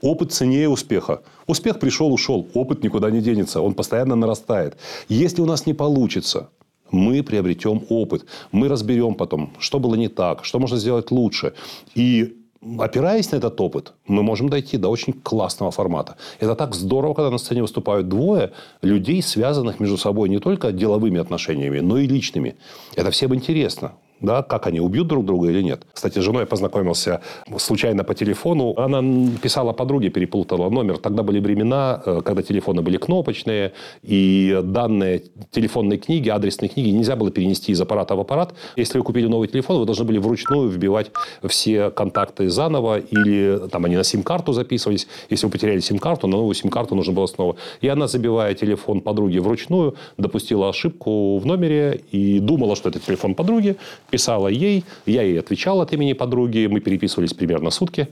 Опыт 0.00 0.32
ценнее 0.32 0.68
успеха. 0.68 1.22
Успех 1.46 1.80
пришел, 1.80 2.12
ушел. 2.12 2.46
Опыт 2.54 2.84
никуда 2.84 3.10
не 3.10 3.20
денется. 3.20 3.60
Он 3.60 3.74
постоянно 3.74 4.14
нарастает. 4.14 4.76
Если 5.08 5.42
у 5.42 5.46
нас 5.46 5.66
не 5.66 5.74
получится, 5.74 6.48
мы 6.90 7.22
приобретем 7.22 7.82
опыт. 7.88 8.24
Мы 8.52 8.68
разберем 8.68 9.14
потом, 9.14 9.52
что 9.58 9.78
было 9.78 9.94
не 9.96 10.08
так, 10.08 10.44
что 10.44 10.58
можно 10.58 10.76
сделать 10.76 11.10
лучше. 11.10 11.54
И 11.94 12.37
опираясь 12.78 13.30
на 13.32 13.36
этот 13.36 13.60
опыт, 13.60 13.92
мы 14.06 14.22
можем 14.22 14.48
дойти 14.48 14.78
до 14.78 14.88
очень 14.88 15.12
классного 15.12 15.70
формата. 15.70 16.16
Это 16.40 16.54
так 16.54 16.74
здорово, 16.74 17.14
когда 17.14 17.30
на 17.30 17.38
сцене 17.38 17.62
выступают 17.62 18.08
двое 18.08 18.52
людей, 18.82 19.22
связанных 19.22 19.80
между 19.80 19.96
собой 19.96 20.28
не 20.28 20.38
только 20.38 20.72
деловыми 20.72 21.20
отношениями, 21.20 21.80
но 21.80 21.98
и 21.98 22.06
личными. 22.06 22.56
Это 22.96 23.10
всем 23.10 23.34
интересно 23.34 23.92
да, 24.20 24.42
как 24.42 24.66
они 24.66 24.80
убьют 24.80 25.06
друг 25.06 25.24
друга 25.24 25.48
или 25.48 25.62
нет. 25.62 25.82
Кстати, 25.92 26.18
с 26.18 26.22
женой 26.22 26.42
я 26.42 26.46
познакомился 26.46 27.20
случайно 27.56 28.04
по 28.04 28.14
телефону. 28.14 28.74
Она 28.76 29.02
писала 29.42 29.72
подруге, 29.72 30.10
перепутала 30.10 30.70
номер. 30.70 30.98
Тогда 30.98 31.22
были 31.22 31.40
времена, 31.40 32.02
э, 32.04 32.20
когда 32.24 32.42
телефоны 32.42 32.82
были 32.82 32.96
кнопочные, 32.96 33.72
и 34.02 34.60
данные 34.62 35.22
телефонной 35.50 35.98
книги, 35.98 36.28
адресной 36.28 36.68
книги 36.68 36.90
нельзя 36.90 37.16
было 37.16 37.30
перенести 37.30 37.72
из 37.72 37.80
аппарата 37.80 38.16
в 38.16 38.20
аппарат. 38.20 38.54
Если 38.76 38.98
вы 38.98 39.04
купили 39.04 39.26
новый 39.26 39.48
телефон, 39.48 39.78
вы 39.78 39.86
должны 39.86 40.04
были 40.04 40.18
вручную 40.18 40.68
вбивать 40.68 41.10
все 41.44 41.90
контакты 41.90 42.48
заново, 42.50 42.98
или 42.98 43.68
там 43.70 43.84
они 43.84 43.96
на 43.96 44.04
сим-карту 44.04 44.52
записывались. 44.52 45.06
Если 45.30 45.46
вы 45.46 45.52
потеряли 45.52 45.80
сим-карту, 45.80 46.26
на 46.26 46.36
новую 46.36 46.54
сим-карту 46.54 46.94
нужно 46.94 47.12
было 47.12 47.26
снова. 47.26 47.56
И 47.80 47.88
она, 47.88 48.08
забивая 48.08 48.54
телефон 48.54 49.00
подруги 49.00 49.38
вручную, 49.38 49.94
допустила 50.16 50.68
ошибку 50.68 51.38
в 51.38 51.46
номере 51.46 52.02
и 52.10 52.40
думала, 52.40 52.76
что 52.76 52.88
это 52.88 52.98
телефон 52.98 53.34
подруги, 53.34 53.76
писала 54.10 54.48
ей, 54.48 54.84
я 55.06 55.22
ей 55.22 55.38
отвечал 55.38 55.80
от 55.80 55.92
имени 55.92 56.12
подруги, 56.12 56.66
мы 56.66 56.80
переписывались 56.80 57.34
примерно 57.34 57.70
сутки. 57.70 58.08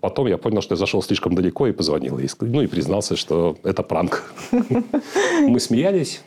Потом 0.00 0.28
я 0.28 0.38
понял, 0.38 0.62
что 0.62 0.74
я 0.74 0.76
зашел 0.76 1.02
слишком 1.02 1.34
далеко 1.34 1.66
и 1.66 1.72
позвонил 1.72 2.18
ей. 2.18 2.28
Ну, 2.40 2.62
и 2.62 2.66
признался, 2.66 3.16
что 3.16 3.56
это 3.64 3.82
пранк. 3.82 4.32
Мы 5.40 5.58
смеялись, 5.58 6.22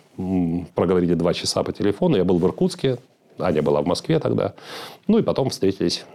проговорили 0.75 1.13
два 1.13 1.33
часа 1.33 1.63
по 1.63 1.71
телефону. 1.71 2.17
Я 2.17 2.25
был 2.25 2.37
в 2.37 2.45
Иркутске, 2.45 2.97
Аня 3.39 3.61
была 3.61 3.81
в 3.81 3.87
Москве 3.87 4.19
тогда. 4.19 4.55
Ну, 5.07 5.19
и 5.19 5.21
потом 5.21 5.49
встретились. 5.49 6.05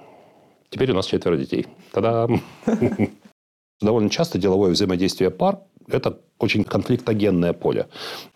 Теперь 0.69 0.91
у 0.91 0.95
нас 0.95 1.07
четверо 1.07 1.37
детей. 1.37 1.67
Тогда 1.93 2.29
довольно 3.81 4.11
часто 4.11 4.39
деловое 4.39 4.73
взаимодействие 4.73 5.31
пар– 5.31 5.61
это 5.89 6.19
очень 6.39 6.65
конфликтогенное 6.65 7.53
поле. 7.53 7.87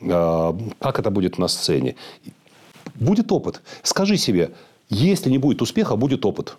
А, 0.00 0.56
как 0.78 0.98
это 0.98 1.10
будет 1.10 1.38
на 1.38 1.48
сцене? 1.48 1.96
Будет 3.00 3.32
опыт. 3.32 3.62
Скажи 3.82 4.16
себе, 4.16 4.52
если 4.88 5.30
не 5.30 5.38
будет 5.38 5.62
успеха, 5.62 5.96
будет 5.96 6.24
опыт. 6.24 6.56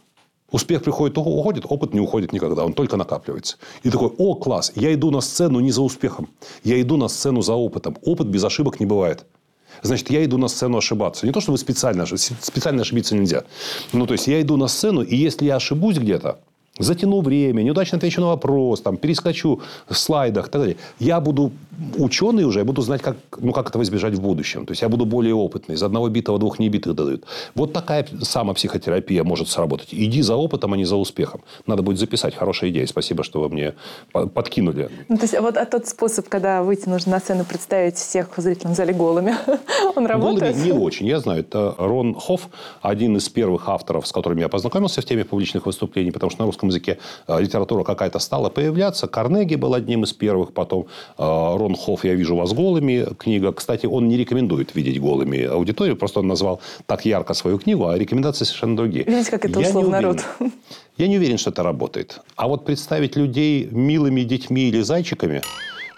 Успех 0.52 0.84
приходит, 0.84 1.18
уходит, 1.18 1.66
опыт 1.70 1.94
не 1.94 2.02
уходит 2.02 2.34
никогда, 2.34 2.66
он 2.66 2.74
только 2.74 2.98
накапливается. 2.98 3.56
И 3.84 3.90
такой, 3.90 4.10
о, 4.18 4.36
класс, 4.36 4.74
я 4.76 4.94
иду 4.94 5.10
на 5.10 5.22
сцену 5.22 5.62
не 5.62 5.72
за 5.72 5.82
успехом, 5.82 6.28
я 6.66 6.82
иду 6.82 6.98
на 6.98 7.08
сцену 7.08 7.42
за 7.42 7.54
опытом. 7.54 7.98
Опыт 8.04 8.28
без 8.28 8.44
ошибок 8.44 8.82
не 8.82 8.86
бывает. 8.86 9.24
Значит, 9.82 10.12
я 10.12 10.26
иду 10.26 10.38
на 10.38 10.50
сцену 10.50 10.78
ошибаться. 10.78 11.26
Не 11.26 11.32
то, 11.32 11.40
что 11.40 11.54
вы 11.54 11.58
специально, 11.58 12.06
специально 12.06 12.82
ошибиться 12.82 13.16
нельзя. 13.16 13.46
Ну, 13.94 14.06
то 14.06 14.14
есть, 14.14 14.28
я 14.28 14.42
иду 14.42 14.58
на 14.58 14.68
сцену, 14.68 15.02
и 15.02 15.16
если 15.16 15.46
я 15.46 15.56
ошибусь 15.56 15.98
где-то, 15.98 16.40
затяну 16.80 17.22
время, 17.22 17.64
неудачно 17.64 17.98
отвечу 17.98 18.22
на 18.22 18.28
вопрос, 18.28 18.82
там, 18.82 18.98
перескочу 18.98 19.62
в 19.88 19.98
слайдах 19.98 20.48
и 20.48 20.50
так 20.50 20.62
далее. 20.62 20.78
Я 21.00 21.20
буду 21.20 21.52
ученый 21.98 22.46
уже, 22.46 22.60
я 22.60 22.66
буду 22.66 22.82
знать, 22.82 23.02
как, 23.02 23.18
ну, 23.38 23.52
как 23.52 23.70
этого 23.70 23.84
избежать 23.84 24.14
в 24.14 24.22
будущем. 24.22 24.66
То 24.66 24.72
есть, 24.72 24.82
я 24.82 24.90
буду 24.90 25.06
более 25.06 25.34
опытный. 25.34 25.76
Из 25.76 25.84
одного 25.84 26.10
битого 26.10 26.40
двух 26.40 26.60
небитых 26.60 26.96
дадут. 26.96 27.26
Вот 27.56 27.74
такая 27.74 28.08
самопсихотерапия 28.22 29.24
может 29.24 29.50
сработать. 29.50 29.90
Иди 29.92 30.22
за 30.22 30.36
опытом, 30.36 30.74
а 30.74 30.78
не 30.78 30.86
за 30.86 30.96
успехом. 30.96 31.42
Надо 31.68 31.82
будет 31.82 32.00
записать. 32.00 32.36
Хорошая 32.36 32.70
идея. 32.70 32.88
Спасибо, 32.88 33.24
что 33.24 33.42
вы 33.42 33.50
мне 33.50 33.74
подкинули. 34.12 34.90
Ну, 35.10 35.18
то 35.18 35.24
есть, 35.24 35.40
вот 35.40 35.58
а 35.58 35.66
тот 35.66 35.88
способ, 35.88 36.30
когда 36.30 36.64
выйти 36.64 36.88
нужно 36.88 37.12
на 37.12 37.20
сцену, 37.20 37.44
представить 37.44 37.96
всех 37.96 38.38
в 38.38 38.42
зрительном 38.42 38.76
зале 38.76 38.94
голыми, 38.94 39.36
он 39.96 40.06
работает? 40.06 40.56
Голыми 40.56 40.66
не 40.66 40.72
очень. 40.72 41.08
Я 41.08 41.20
знаю. 41.20 41.42
Это 41.42 41.76
Рон 41.78 42.16
Хофф, 42.16 42.48
один 42.82 43.18
из 43.18 43.28
первых 43.30 43.68
авторов, 43.68 44.08
с 44.08 44.12
которыми 44.12 44.42
я 44.42 44.50
познакомился 44.50 45.02
в 45.02 45.06
теме 45.06 45.26
публичных 45.26 45.66
выступлений, 45.66 46.12
потому 46.12 46.30
что 46.30 46.42
на 46.42 46.46
русском 46.46 46.61
языке 46.68 46.98
э, 47.28 47.42
литература 47.42 47.84
какая-то 47.84 48.20
стала 48.20 48.50
появляться. 48.50 49.08
Карнеги 49.08 49.56
был 49.56 49.74
одним 49.74 50.04
из 50.04 50.14
первых, 50.14 50.54
потом 50.54 50.88
э, 51.18 51.24
Рон 51.24 51.76
Хофф 51.76 52.06
«Я 52.06 52.16
вижу 52.16 52.36
вас 52.36 52.54
голыми» 52.54 53.08
книга. 53.18 53.52
Кстати, 53.52 53.86
он 53.86 54.08
не 54.08 54.18
рекомендует 54.18 54.76
видеть 54.76 55.00
голыми 55.00 55.44
аудиторию, 55.44 55.96
просто 55.96 56.20
он 56.20 56.28
назвал 56.28 56.62
так 56.86 57.06
ярко 57.06 57.34
свою 57.34 57.58
книгу, 57.58 57.88
а 57.88 57.98
рекомендации 57.98 58.46
совершенно 58.46 58.78
другие. 58.78 59.06
Видите, 59.06 59.32
как 59.32 59.46
это 59.46 59.60
ушло 59.60 59.82
в 59.82 59.90
народ. 59.90 60.26
Я 60.98 61.08
не 61.08 61.18
уверен, 61.18 61.38
что 61.38 61.50
это 61.50 61.64
работает. 61.64 62.22
А 62.36 62.48
вот 62.48 62.66
представить 62.66 63.16
людей 63.16 63.68
милыми 63.72 64.22
детьми 64.22 64.70
или 64.70 64.82
зайчиками– 64.82 65.42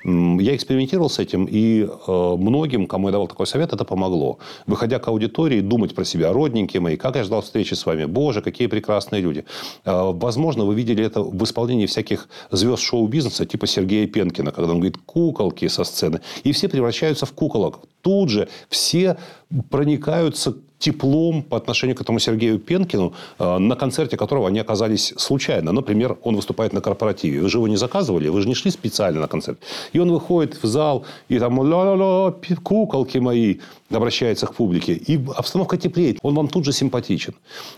я 0.04 0.56
экспериментировал 0.56 1.10
с 1.10 1.20
этим, 1.20 1.46
и 1.50 1.84
э, 1.84 2.36
многим, 2.38 2.88
кому 2.88 3.08
я 3.08 3.12
давал 3.12 3.28
такой 3.28 3.48
совет, 3.48 3.74
это 3.74 3.86
помогло. 3.86 4.40
Выходя 4.68 5.00
к 5.00 5.08
аудитории, 5.08 5.62
думать 5.62 5.96
про 5.96 6.04
себя, 6.04 6.34
родненькие 6.34 6.82
мои, 6.82 6.98
как 6.98 7.16
я 7.16 7.24
ждал 7.24 7.42
встречи 7.42 7.74
с 7.74 7.86
вами, 7.86 8.06
боже, 8.06 8.42
какие 8.42 8.68
прекрасные 8.68 9.22
люди. 9.22 9.46
Э, 9.86 10.12
возможно, 10.14 10.66
вы 10.66 10.76
видели 10.76 11.06
это 11.06 11.22
в 11.22 11.44
исполнении 11.44 11.86
всяких 11.86 12.28
звезд 12.52 12.82
шоу-бизнеса, 12.84 13.46
типа 13.46 13.68
Сергея 13.68 14.08
Пенкина, 14.08 14.52
когда 14.52 14.72
он 14.72 14.80
говорит 14.80 14.98
«куколки» 15.06 15.68
со 15.68 15.84
сцены, 15.84 16.20
и 16.44 16.52
все 16.52 16.68
превращаются 16.68 17.26
в 17.26 17.32
куколок. 17.32 17.80
Тут 18.02 18.30
же 18.30 18.50
все 18.70 19.18
проникаются 19.70 20.56
теплом 20.84 21.44
по 21.44 21.56
отношению 21.58 21.96
к 21.96 22.02
этому 22.02 22.20
Сергею 22.20 22.60
Пенкину, 22.60 23.14
э, 23.40 23.58
на 23.58 23.76
концерте 23.76 24.18
которого 24.18 24.48
они 24.48 24.60
оказались 24.60 25.14
случайно. 25.18 25.72
Например, 25.72 26.18
он 26.24 26.36
выступает 26.36 26.74
на 26.74 26.82
корпоративе. 26.82 27.42
Вы 27.42 27.50
же 27.50 27.58
его 27.58 27.68
не 27.68 27.78
заказывали, 27.78 28.30
вы 28.30 28.42
же 28.42 28.48
не 28.48 28.56
шли 28.56 28.72
специально 28.72 29.22
на 29.22 29.28
концерт. 29.28 29.58
И 29.94 30.00
он 30.00 30.12
выходит 30.12 30.64
в 30.64 30.68
зал, 30.68 31.06
и 31.30 31.40
там 31.40 31.60
ла-ла-ла, 31.60 32.34
куколки 32.64 33.20
мои, 33.20 33.56
обращается 33.92 34.46
к 34.46 34.56
публике. 34.56 34.94
И 34.94 35.20
обстановка 35.36 35.78
теплеет. 35.78 36.18
Он 36.22 36.36
вам 36.36 36.48
тут 36.48 36.66
же 36.66 36.74
симпатичен. 36.74 37.34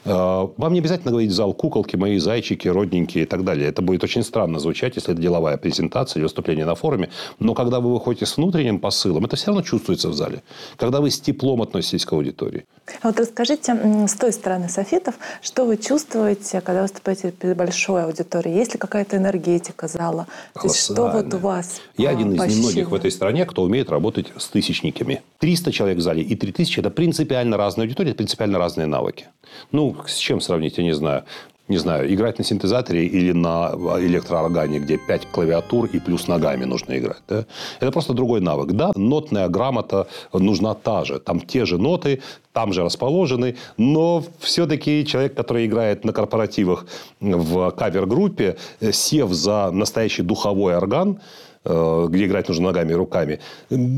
Э, 0.05 0.47
вам 0.57 0.73
не 0.73 0.79
обязательно 0.79 1.11
говорить 1.11 1.31
в 1.31 1.35
зал 1.35 1.53
куколки 1.53 1.97
мои, 1.97 2.19
зайчики, 2.19 2.69
родненькие 2.69 3.23
и 3.23 3.27
так 3.27 3.43
далее. 3.43 3.69
Это 3.69 3.81
будет 3.81 4.03
очень 4.03 4.23
странно 4.23 4.59
звучать, 4.59 4.95
если 4.95 5.13
это 5.13 5.21
деловая 5.21 5.57
презентация 5.57 6.19
или 6.19 6.23
выступление 6.23 6.65
на 6.65 6.75
форуме. 6.75 7.09
Но 7.39 7.53
когда 7.53 7.79
вы 7.79 7.93
выходите 7.93 8.25
с 8.25 8.37
внутренним 8.37 8.79
посылом, 8.79 9.25
это 9.25 9.35
все 9.35 9.47
равно 9.47 9.61
чувствуется 9.61 10.09
в 10.09 10.13
зале. 10.13 10.41
Когда 10.77 10.99
вы 10.99 11.09
с 11.09 11.19
теплом 11.19 11.61
относитесь 11.61 12.05
к 12.05 12.13
аудитории. 12.13 12.63
А 13.01 13.07
вот 13.07 13.19
расскажите 13.19 14.07
с 14.07 14.13
той 14.13 14.31
стороны 14.31 14.69
софитов, 14.69 15.15
что 15.41 15.65
вы 15.65 15.77
чувствуете, 15.77 16.61
когда 16.61 16.81
выступаете 16.81 17.31
перед 17.31 17.57
большой 17.57 18.03
аудиторией? 18.03 18.57
Есть 18.57 18.73
ли 18.73 18.79
какая-то 18.79 19.17
энергетика 19.17 19.87
зала? 19.87 20.27
То 20.53 20.61
есть, 20.63 20.77
что 20.77 21.07
вот 21.09 21.33
у 21.33 21.37
вас 21.37 21.81
Я 21.97 22.09
один 22.09 22.33
из 22.33 22.57
немногих 22.57 22.89
в 22.89 22.93
этой 22.93 23.11
стране, 23.11 23.45
кто 23.45 23.63
умеет 23.63 23.89
работать 23.89 24.31
с 24.37 24.47
тысячниками. 24.47 25.21
300 25.39 25.71
человек 25.71 25.97
в 25.97 26.01
зале 26.01 26.21
и 26.21 26.35
3000– 26.35 26.79
это 26.81 26.89
принципиально 26.89 27.57
разные 27.57 27.85
аудитории, 27.85 28.13
принципиально 28.13 28.57
разные 28.57 28.87
навыки. 28.87 29.27
Ну, 29.71 29.95
с 30.07 30.15
чем 30.17 30.41
сравнить, 30.41 30.77
я 30.77 30.83
не 30.83 30.93
знаю 30.93 31.23
не 31.67 31.77
знаю, 31.77 32.13
играть 32.13 32.37
на 32.37 32.43
синтезаторе 32.43 33.05
или 33.05 33.31
на 33.31 33.71
электрооргане, 33.99 34.79
где 34.79 34.97
5 34.97 35.27
клавиатур 35.31 35.85
и 35.85 35.99
плюс 35.99 36.27
ногами 36.27 36.65
нужно 36.65 36.97
играть. 36.97 37.23
Да? 37.27 37.45
Это 37.79 37.91
просто 37.91 38.13
другой 38.13 38.41
навык. 38.41 38.71
Да, 38.71 38.91
нотная 38.95 39.47
грамота 39.47 40.07
нужна 40.33 40.73
та 40.73 41.05
же. 41.05 41.19
Там 41.19 41.39
те 41.39 41.65
же 41.65 41.77
ноты, 41.77 42.21
там 42.53 42.73
же 42.73 42.83
расположены, 42.83 43.55
но 43.77 44.23
все-таки 44.39 45.05
человек, 45.05 45.35
который 45.35 45.65
играет 45.65 46.05
на 46.05 46.13
корпоративах 46.13 46.85
в 47.19 47.71
кавер-группе, 47.71 48.57
сев 48.91 49.31
за 49.31 49.71
настоящий 49.71 50.21
духовой 50.21 50.77
орган, 50.77 51.17
Э, 51.17 51.21
где 51.65 52.25
играть 52.25 52.47
нужно 52.47 52.65
ногами 52.65 52.91
и 52.91 52.95
руками, 52.95 53.39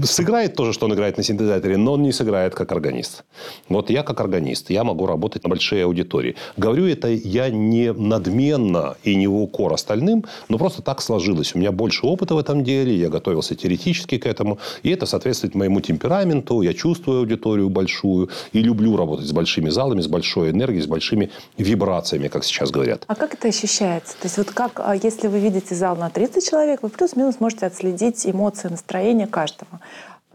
сыграет 0.03 0.55
то 0.55 0.65
же, 0.65 0.73
что 0.73 0.85
он 0.85 0.93
играет 0.93 1.17
на 1.17 1.23
синтезаторе, 1.23 1.77
но 1.77 1.93
он 1.93 2.01
не 2.01 2.11
сыграет 2.11 2.55
как 2.55 2.71
органист. 2.71 3.23
Вот 3.69 3.89
я 3.89 4.03
как 4.03 4.19
органист, 4.21 4.69
я 4.69 4.83
могу 4.83 5.05
работать 5.05 5.43
на 5.43 5.49
большие 5.49 5.83
аудитории. 5.83 6.35
Говорю 6.55 6.87
это 6.87 7.09
я 7.09 7.49
не 7.49 7.91
надменно 7.91 8.95
и 9.03 9.15
не 9.15 9.27
в 9.27 9.35
укор 9.35 9.73
остальным, 9.73 10.25
но 10.49 10.57
просто 10.57 10.81
так 10.81 11.01
сложилось. 11.01 11.55
У 11.55 11.59
меня 11.59 11.71
больше 11.71 12.05
опыта 12.05 12.35
в 12.35 12.37
этом 12.37 12.63
деле, 12.63 12.95
я 12.95 13.09
готовился 13.09 13.55
теоретически 13.55 14.17
к 14.17 14.25
этому, 14.25 14.59
и 14.83 14.89
это 14.89 15.05
соответствует 15.05 15.55
моему 15.55 15.81
темпераменту, 15.81 16.61
я 16.61 16.73
чувствую 16.73 17.19
аудиторию 17.19 17.69
большую 17.69 18.29
и 18.53 18.61
люблю 18.61 18.95
работать 18.95 19.27
с 19.27 19.31
большими 19.31 19.69
залами, 19.69 20.01
с 20.01 20.07
большой 20.07 20.51
энергией, 20.51 20.81
с 20.81 20.87
большими 20.87 21.31
вибрациями, 21.57 22.27
как 22.27 22.43
сейчас 22.43 22.71
говорят. 22.71 23.03
А 23.07 23.15
как 23.15 23.33
это 23.33 23.47
ощущается? 23.47 24.13
То 24.13 24.25
есть 24.25 24.37
вот 24.37 24.51
как, 24.51 24.79
а 24.83 24.95
если 24.95 25.27
вы 25.27 25.39
видите 25.39 25.75
зал 25.75 25.95
на 25.95 26.09
30 26.09 26.49
человек, 26.49 26.83
вы 26.83 26.89
плюс-минус 26.89 27.39
можете 27.39 27.56
можете 27.57 27.65
отследить 27.65 28.25
эмоции, 28.25 28.67
настроение 28.69 29.27
каждого. 29.27 29.79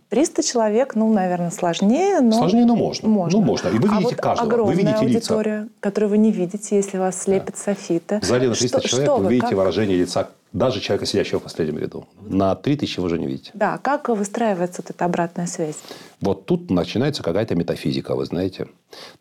300 0.09 0.43
человек, 0.43 0.95
ну, 0.95 1.11
наверное, 1.11 1.51
сложнее, 1.51 2.21
но... 2.21 2.33
Сложнее, 2.33 2.67
но 2.67 2.77
можно. 2.77 3.09
можно. 3.09 3.41
Ну, 3.41 3.47
можно. 3.47 3.69
И 3.69 3.79
вы 3.79 3.89
а 3.89 3.95
видите 3.95 4.15
вот 4.15 4.15
каждого, 4.17 4.47
огромная 4.47 4.75
вы 4.75 4.83
видите 4.83 4.97
аудитория, 4.97 5.61
лица. 5.63 5.73
которую 5.81 6.11
вы 6.11 6.19
не 6.19 6.31
видите, 6.31 6.77
если 6.77 6.99
вас 6.99 7.23
слепят 7.23 7.55
да. 7.55 7.75
софиты. 7.75 8.21
В 8.21 8.25
зале 8.25 8.49
на 8.49 8.55
300 8.55 8.79
что, 8.79 8.89
человек 8.89 9.09
что 9.09 9.17
вы, 9.17 9.25
вы 9.25 9.31
видите 9.31 9.49
как... 9.49 9.59
выражение 9.59 9.97
лица 9.97 10.29
Даже 10.53 10.81
человека, 10.81 11.07
сидящего 11.07 11.41
в 11.41 11.45
последнем 11.45 11.79
ряду. 11.79 12.07
На 12.21 12.55
3000 12.55 13.01
вы 13.01 13.07
уже 13.07 13.19
не 13.19 13.27
видите. 13.27 13.53
Да, 13.55 13.79
как 13.79 14.11
выстраивается 14.11 14.83
вот 14.83 14.91
эта 14.91 15.03
обратная 15.07 15.47
связь? 15.47 15.79
Вот 16.21 16.45
тут 16.45 16.71
начинается 16.71 17.23
какая-то 17.23 17.55
метафизика, 17.55 18.15
вы 18.15 18.27
знаете. 18.27 18.67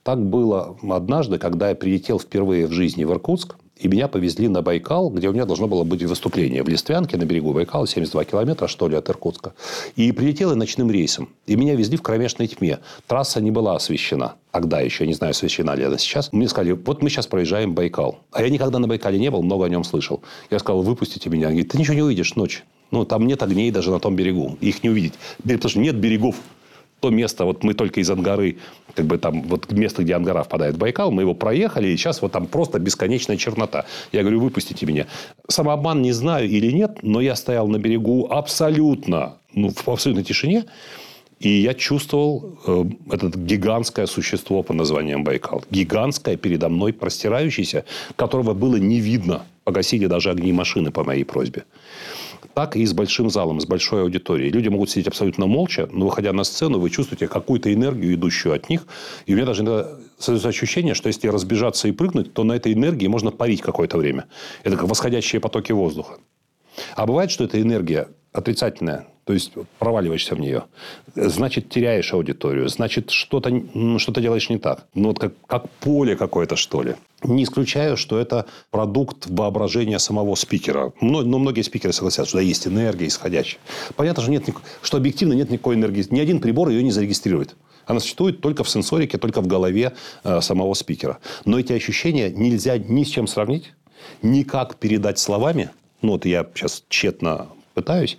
Так 0.03 0.21
было 0.21 0.75
однажды, 0.89 1.37
когда 1.37 1.69
я 1.69 1.75
прилетел 1.75 2.19
впервые 2.19 2.67
в 2.67 2.71
жизни 2.71 3.05
в 3.05 3.11
Иркутск, 3.11 3.55
и 3.81 3.87
меня 3.87 4.07
повезли 4.07 4.47
на 4.47 4.61
Байкал, 4.61 5.09
где 5.09 5.27
у 5.27 5.33
меня 5.33 5.45
должно 5.45 5.67
было 5.67 5.83
быть 5.83 6.03
выступление 6.03 6.63
в 6.63 6.69
Листвянке 6.69 7.17
на 7.17 7.25
берегу 7.25 7.51
Байкала, 7.51 7.87
72 7.87 8.25
километра, 8.25 8.67
что 8.67 8.87
ли, 8.87 8.95
от 8.95 9.09
Иркутска. 9.09 9.53
И 9.95 10.11
прилетел 10.11 10.51
я 10.51 10.55
ночным 10.55 10.91
рейсом. 10.91 11.29
И 11.47 11.55
меня 11.55 11.75
везли 11.75 11.97
в 11.97 12.03
кромешной 12.03 12.47
тьме. 12.47 12.79
Трасса 13.07 13.41
не 13.41 13.49
была 13.49 13.75
освещена. 13.75 14.35
Тогда 14.51 14.81
еще, 14.81 15.07
не 15.07 15.15
знаю, 15.15 15.31
освещена 15.31 15.73
ли 15.73 15.83
она 15.83 15.97
сейчас. 15.97 16.31
Мне 16.31 16.47
сказали, 16.47 16.73
вот 16.73 17.01
мы 17.01 17.09
сейчас 17.09 17.25
проезжаем 17.25 17.73
Байкал. 17.73 18.19
А 18.31 18.43
я 18.43 18.49
никогда 18.49 18.77
на 18.77 18.87
Байкале 18.87 19.17
не 19.17 19.31
был, 19.31 19.41
много 19.41 19.65
о 19.65 19.69
нем 19.69 19.83
слышал. 19.83 20.21
Я 20.51 20.59
сказал, 20.59 20.83
выпустите 20.83 21.29
меня. 21.31 21.47
Они 21.47 21.55
говорит, 21.55 21.71
ты 21.71 21.79
ничего 21.79 21.95
не 21.95 22.03
увидишь 22.03 22.35
ночь. 22.35 22.63
Ну, 22.91 23.05
там 23.05 23.25
нет 23.25 23.41
огней 23.41 23.71
даже 23.71 23.89
на 23.89 23.99
том 23.99 24.15
берегу. 24.15 24.57
Их 24.61 24.83
не 24.83 24.89
увидеть. 24.91 25.13
Потому 25.41 25.69
что 25.69 25.79
нет 25.79 25.95
берегов 25.95 26.35
то 27.01 27.09
место, 27.09 27.45
вот 27.45 27.63
мы 27.63 27.73
только 27.73 27.99
из 27.99 28.09
Ангары, 28.09 28.57
как 28.93 29.05
бы 29.05 29.17
там, 29.17 29.41
вот 29.41 29.71
место, 29.71 30.03
где 30.03 30.13
Ангара 30.13 30.43
впадает 30.43 30.75
в 30.75 30.77
Байкал, 30.77 31.11
мы 31.11 31.23
его 31.23 31.33
проехали, 31.33 31.87
и 31.89 31.97
сейчас 31.97 32.21
вот 32.21 32.31
там 32.31 32.45
просто 32.45 32.79
бесконечная 32.79 33.37
чернота. 33.37 33.85
Я 34.11 34.21
говорю, 34.21 34.39
выпустите 34.39 34.85
меня. 34.85 35.07
Самообман 35.47 36.01
не 36.01 36.13
знаю 36.13 36.47
или 36.47 36.71
нет, 36.71 36.99
но 37.01 37.19
я 37.19 37.35
стоял 37.35 37.67
на 37.67 37.77
берегу 37.77 38.27
абсолютно, 38.29 39.33
ну, 39.53 39.69
в 39.69 39.87
абсолютной 39.89 40.23
тишине, 40.23 40.65
и 41.39 41.49
я 41.49 41.73
чувствовал 41.73 42.59
э, 42.67 42.85
это 43.09 43.31
гигантское 43.35 44.05
существо 44.05 44.61
по 44.61 44.73
названием 44.73 45.23
Байкал. 45.23 45.63
Гигантское 45.71 46.37
передо 46.37 46.69
мной, 46.69 46.93
простирающееся, 46.93 47.83
которого 48.15 48.53
было 48.53 48.75
не 48.75 48.99
видно. 48.99 49.41
Погасили 49.63 50.05
даже 50.05 50.29
огни 50.29 50.53
машины 50.53 50.91
по 50.91 51.03
моей 51.03 51.23
просьбе 51.23 51.63
так 52.53 52.75
и 52.75 52.85
с 52.85 52.93
большим 52.93 53.29
залом, 53.29 53.59
с 53.59 53.65
большой 53.65 54.01
аудиторией. 54.01 54.51
Люди 54.51 54.69
могут 54.69 54.89
сидеть 54.89 55.07
абсолютно 55.07 55.47
молча, 55.47 55.87
но 55.91 56.05
выходя 56.05 56.33
на 56.33 56.43
сцену, 56.43 56.79
вы 56.79 56.89
чувствуете 56.89 57.27
какую-то 57.27 57.73
энергию, 57.73 58.13
идущую 58.13 58.53
от 58.53 58.69
них. 58.69 58.85
И 59.25 59.33
у 59.33 59.35
меня 59.35 59.45
даже 59.45 59.63
создается 60.17 60.49
ощущение, 60.49 60.93
что 60.93 61.07
если 61.07 61.27
разбежаться 61.27 61.87
и 61.87 61.91
прыгнуть, 61.91 62.33
то 62.33 62.43
на 62.43 62.53
этой 62.53 62.73
энергии 62.73 63.07
можно 63.07 63.31
парить 63.31 63.61
какое-то 63.61 63.97
время. 63.97 64.25
Это 64.63 64.77
как 64.77 64.87
восходящие 64.87 65.39
потоки 65.39 65.71
воздуха. 65.71 66.17
А 66.95 67.05
бывает, 67.05 67.31
что 67.31 67.43
эта 67.43 67.61
энергия 67.61 68.07
отрицательная, 68.31 69.07
то 69.25 69.33
есть 69.33 69.53
проваливаешься 69.77 70.35
в 70.35 70.39
нее, 70.39 70.63
значит, 71.15 71.69
теряешь 71.69 72.13
аудиторию, 72.13 72.67
значит, 72.69 73.11
что-то 73.11 73.49
что 73.97 74.21
делаешь 74.21 74.49
не 74.49 74.57
так. 74.57 74.87
Ну, 74.93 75.09
вот 75.09 75.19
как, 75.19 75.33
как 75.47 75.69
поле 75.69 76.15
какое-то, 76.15 76.55
что 76.55 76.81
ли. 76.81 76.95
Не 77.23 77.43
исключаю, 77.43 77.97
что 77.97 78.17
это 78.17 78.47
продукт 78.71 79.27
воображения 79.27 79.99
самого 79.99 80.33
спикера. 80.35 80.91
Но, 81.01 81.21
но 81.21 81.37
многие 81.37 81.61
спикеры 81.61 81.93
согласятся, 81.93 82.29
что 82.29 82.37
да, 82.39 82.41
есть 82.41 82.65
энергия 82.65 83.07
исходящая. 83.07 83.59
Понятно, 83.95 84.23
что, 84.23 84.31
нет, 84.31 84.49
что 84.81 84.97
объективно 84.97 85.33
нет 85.33 85.51
никакой 85.51 85.75
энергии. 85.75 86.03
Ни 86.09 86.19
один 86.19 86.39
прибор 86.39 86.69
ее 86.69 86.81
не 86.81 86.91
зарегистрирует. 86.91 87.55
Она 87.85 87.99
существует 87.99 88.41
только 88.41 88.63
в 88.63 88.69
сенсорике, 88.69 89.17
только 89.19 89.41
в 89.41 89.47
голове 89.47 89.93
э, 90.23 90.41
самого 90.41 90.73
спикера. 90.73 91.19
Но 91.45 91.59
эти 91.59 91.73
ощущения 91.73 92.31
нельзя 92.31 92.77
ни 92.77 93.03
с 93.03 93.07
чем 93.07 93.27
сравнить, 93.27 93.73
никак 94.23 94.77
передать 94.77 95.19
словами. 95.19 95.69
Ну, 96.01 96.13
вот 96.13 96.25
я 96.25 96.47
сейчас 96.55 96.83
тщетно 96.89 97.47
пытаюсь 97.75 98.17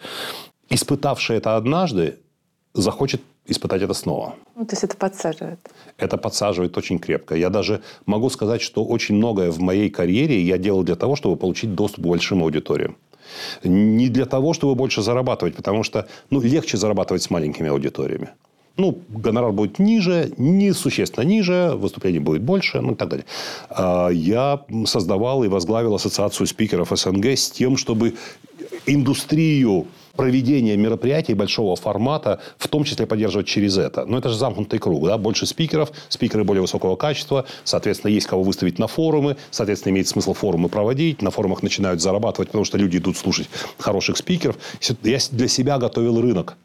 испытавший 0.72 1.36
это 1.36 1.56
однажды, 1.56 2.18
захочет 2.74 3.20
испытать 3.46 3.82
это 3.82 3.94
снова. 3.94 4.34
Ну, 4.56 4.64
то 4.64 4.72
есть 4.72 4.84
это 4.84 4.96
подсаживает? 4.96 5.58
Это 5.98 6.16
подсаживает 6.16 6.78
очень 6.78 6.98
крепко. 6.98 7.34
Я 7.34 7.50
даже 7.50 7.82
могу 8.06 8.30
сказать, 8.30 8.62
что 8.62 8.84
очень 8.84 9.16
многое 9.16 9.50
в 9.50 9.60
моей 9.60 9.90
карьере 9.90 10.40
я 10.40 10.58
делал 10.58 10.82
для 10.82 10.96
того, 10.96 11.16
чтобы 11.16 11.36
получить 11.36 11.74
доступ 11.74 12.04
к 12.04 12.08
большим 12.08 12.42
аудиториям. 12.42 12.96
Не 13.64 14.08
для 14.08 14.24
того, 14.24 14.52
чтобы 14.52 14.74
больше 14.74 15.02
зарабатывать, 15.02 15.54
потому 15.56 15.82
что 15.82 16.06
ну, 16.30 16.40
легче 16.40 16.76
зарабатывать 16.76 17.22
с 17.22 17.30
маленькими 17.30 17.68
аудиториями. 17.68 18.28
Ну, 18.78 18.98
гонорар 19.08 19.52
будет 19.52 19.78
ниже, 19.78 20.32
не 20.38 20.72
существенно 20.72 21.24
ниже, 21.24 21.72
выступлений 21.74 22.20
будет 22.20 22.42
больше, 22.42 22.80
ну 22.80 22.92
и 22.92 22.94
так 22.94 23.08
далее. 23.08 23.26
А, 23.68 24.08
я 24.08 24.64
создавал 24.86 25.44
и 25.44 25.48
возглавил 25.48 25.94
ассоциацию 25.94 26.46
спикеров 26.46 26.90
СНГ 26.90 27.26
с 27.26 27.50
тем, 27.50 27.76
чтобы 27.76 28.14
индустрию 28.86 29.86
проведение 30.16 30.76
мероприятий 30.76 31.34
большого 31.34 31.76
формата, 31.76 32.40
в 32.58 32.68
том 32.68 32.84
числе 32.84 33.06
поддерживать 33.06 33.46
через 33.46 33.78
это. 33.78 34.04
Но 34.04 34.18
это 34.18 34.28
же 34.28 34.36
замкнутый 34.36 34.78
круг. 34.78 35.06
Да? 35.06 35.18
Больше 35.18 35.46
спикеров, 35.46 35.92
спикеры 36.08 36.44
более 36.44 36.62
высокого 36.62 36.96
качества, 36.96 37.44
соответственно, 37.64 38.10
есть 38.10 38.26
кого 38.26 38.42
выставить 38.42 38.78
на 38.78 38.86
форумы, 38.86 39.36
соответственно, 39.50 39.92
имеет 39.92 40.08
смысл 40.08 40.34
форумы 40.34 40.68
проводить, 40.68 41.22
на 41.22 41.30
форумах 41.30 41.62
начинают 41.62 42.00
зарабатывать, 42.00 42.48
потому 42.48 42.64
что 42.64 42.78
люди 42.78 42.98
идут 42.98 43.16
слушать 43.16 43.48
хороших 43.78 44.16
спикеров. 44.16 44.56
Я 45.02 45.18
для 45.30 45.48
себя 45.48 45.78
готовил 45.78 46.20
рынок. 46.20 46.56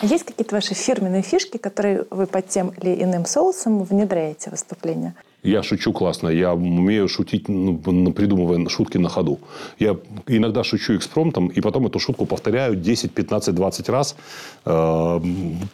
Есть 0.00 0.24
какие-то 0.24 0.54
ваши 0.54 0.74
фирменные 0.74 1.22
фишки, 1.22 1.56
которые 1.56 2.06
вы 2.10 2.26
под 2.26 2.48
тем 2.48 2.68
или 2.68 3.02
иным 3.02 3.26
соусом 3.26 3.82
внедряете 3.82 4.50
в 4.50 4.52
выступление? 4.52 5.14
Я 5.42 5.62
шучу 5.62 5.92
классно. 5.92 6.28
Я 6.28 6.54
умею 6.54 7.08
шутить, 7.08 7.48
ну, 7.48 8.12
придумывая 8.12 8.68
шутки 8.68 8.98
на 8.98 9.08
ходу. 9.08 9.38
Я 9.78 9.96
иногда 10.26 10.64
шучу 10.64 10.96
экспромтом, 10.96 11.48
и 11.48 11.60
потом 11.60 11.86
эту 11.86 11.98
шутку 12.00 12.26
повторяю 12.26 12.74
10, 12.74 13.12
15, 13.12 13.54
20 13.54 13.88
раз. 13.88 14.16
Э, 14.64 15.20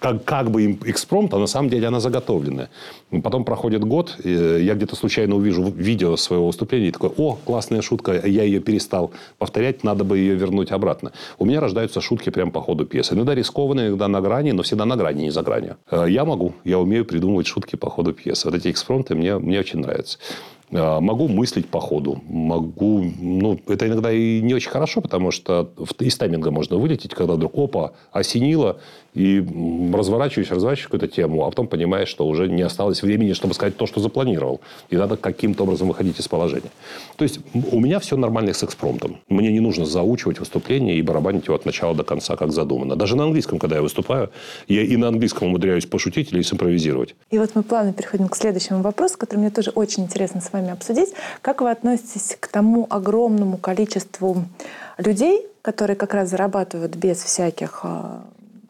как, 0.00 0.24
как 0.24 0.50
бы 0.50 0.72
экспромт, 0.85 1.35
а 1.35 1.38
на 1.38 1.46
самом 1.46 1.70
деле 1.70 1.88
она 1.88 2.00
заготовленная. 2.00 2.68
Потом 3.22 3.44
проходит 3.44 3.85
год, 3.85 4.16
я 4.24 4.74
где-то 4.74 4.96
случайно 4.96 5.37
увижу 5.37 5.62
видео 5.70 6.16
своего 6.16 6.46
выступления 6.46 6.88
и 6.88 6.90
такой, 6.90 7.11
о, 7.16 7.38
классная 7.44 7.83
шутка, 7.83 8.12
я 8.27 8.42
ее 8.42 8.61
перестал 8.61 9.12
повторять, 9.38 9.85
надо 9.85 10.05
бы 10.05 10.18
ее 10.18 10.35
вернуть 10.35 10.72
обратно. 10.72 11.12
У 11.38 11.46
меня 11.46 11.61
рождаются 11.61 12.00
шутки 12.00 12.31
прямо 12.31 12.50
по 12.50 12.61
ходу 12.61 12.85
пьесы. 12.85 13.14
Иногда 13.14 13.35
рискованные, 13.35 13.88
иногда 13.88 14.09
на 14.09 14.20
грани, 14.20 14.53
но 14.53 14.62
всегда 14.62 14.85
на 14.85 14.96
грани, 14.96 15.22
не 15.22 15.31
за 15.31 15.42
гранью. 15.42 15.77
Э, 15.90 16.07
я 16.09 16.24
могу, 16.24 16.53
я 16.64 16.79
умею 16.79 17.05
придумывать 17.05 17.46
шутки 17.46 17.77
по 17.77 17.88
ходу 17.88 18.12
пьесы. 18.12 18.48
Вот 18.48 18.57
эти 18.57 18.70
экспромты 18.70 19.14
мне, 19.14 19.38
мне 19.38 19.53
очень 19.58 19.80
нравится. 19.80 20.18
А, 20.72 21.00
могу 21.00 21.28
мыслить 21.28 21.68
по 21.68 21.80
ходу. 21.80 22.22
Могу... 22.28 23.02
Ну, 23.18 23.60
это 23.68 23.86
иногда 23.86 24.12
и 24.12 24.40
не 24.40 24.54
очень 24.54 24.70
хорошо, 24.70 25.00
потому 25.00 25.30
что 25.30 25.72
из 26.00 26.16
тайминга 26.16 26.50
можно 26.50 26.76
вылететь, 26.76 27.14
когда 27.14 27.34
вдруг 27.34 27.56
опа, 27.56 27.92
осенило, 28.12 28.80
и 29.14 29.44
разворачиваюсь, 29.92 30.50
разворачиваюсь 30.50 30.87
какую-то 30.87 31.09
тему, 31.09 31.44
а 31.44 31.50
потом 31.50 31.68
понимаешь, 31.68 32.09
что 32.09 32.27
уже 32.27 32.48
не 32.48 32.62
осталось 32.62 33.03
времени, 33.03 33.33
чтобы 33.33 33.55
сказать 33.55 33.77
то, 33.77 33.87
что 33.87 34.00
запланировал. 34.00 34.61
И 34.90 34.96
надо 34.96 35.16
каким-то 35.16 35.62
образом 35.62 35.88
выходить 35.88 36.18
из 36.18 36.29
положения. 36.29 36.70
То 37.16 37.24
есть, 37.24 37.38
у 37.72 37.81
меня 37.81 38.00
все 38.00 38.16
нормально 38.16 38.53
с 38.53 38.64
экспромтом. 38.64 39.18
Мне 39.29 39.53
не 39.53 39.61
нужно 39.61 39.87
заучивать 39.87 40.40
выступление 40.40 40.96
и 40.96 41.03
барабанить 41.03 41.46
его 41.46 41.55
от 41.55 41.64
начала 41.64 41.94
до 41.94 42.03
конца, 42.03 42.37
как 42.37 42.53
задумано. 42.53 42.96
Даже 42.96 43.16
на 43.16 43.24
английском, 43.24 43.59
когда 43.59 43.77
я 43.77 43.83
выступаю, 43.83 44.31
я 44.68 44.83
и 44.83 44.96
на 44.96 45.09
английском 45.09 45.48
умудряюсь 45.48 45.87
пошутить 45.87 46.33
или 46.33 46.42
симпровизировать. 46.42 47.14
И 47.31 47.38
вот 47.38 47.50
мы 47.55 47.62
плавно 47.62 47.92
переходим 47.92 48.29
к 48.29 48.37
следующему 48.37 48.83
вопросу, 48.83 49.16
который 49.18 49.38
мне 49.38 49.50
тоже 49.50 49.70
очень 49.70 50.05
интересно 50.05 50.40
с 50.40 50.53
вами 50.53 50.70
обсудить. 50.70 51.11
Как 51.40 51.61
вы 51.61 51.70
относитесь 51.70 52.37
к 52.38 52.48
тому 52.48 52.87
огромному 52.90 53.59
количеству 53.59 54.44
людей, 54.98 55.46
которые 55.62 55.96
как 55.96 56.14
раз 56.14 56.31
зарабатывают 56.31 56.96
без 56.96 57.18
всяких 57.22 57.81
а, 57.85 58.22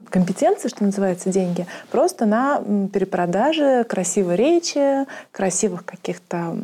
компетенции, 0.08 0.68
что 0.68 0.84
называется, 0.84 1.30
деньги, 1.30 1.66
просто 1.90 2.26
на 2.26 2.62
перепродаже 2.92 3.84
красивой 3.84 4.36
речи, 4.36 5.06
красивых 5.32 5.84
каких-то 5.84 6.56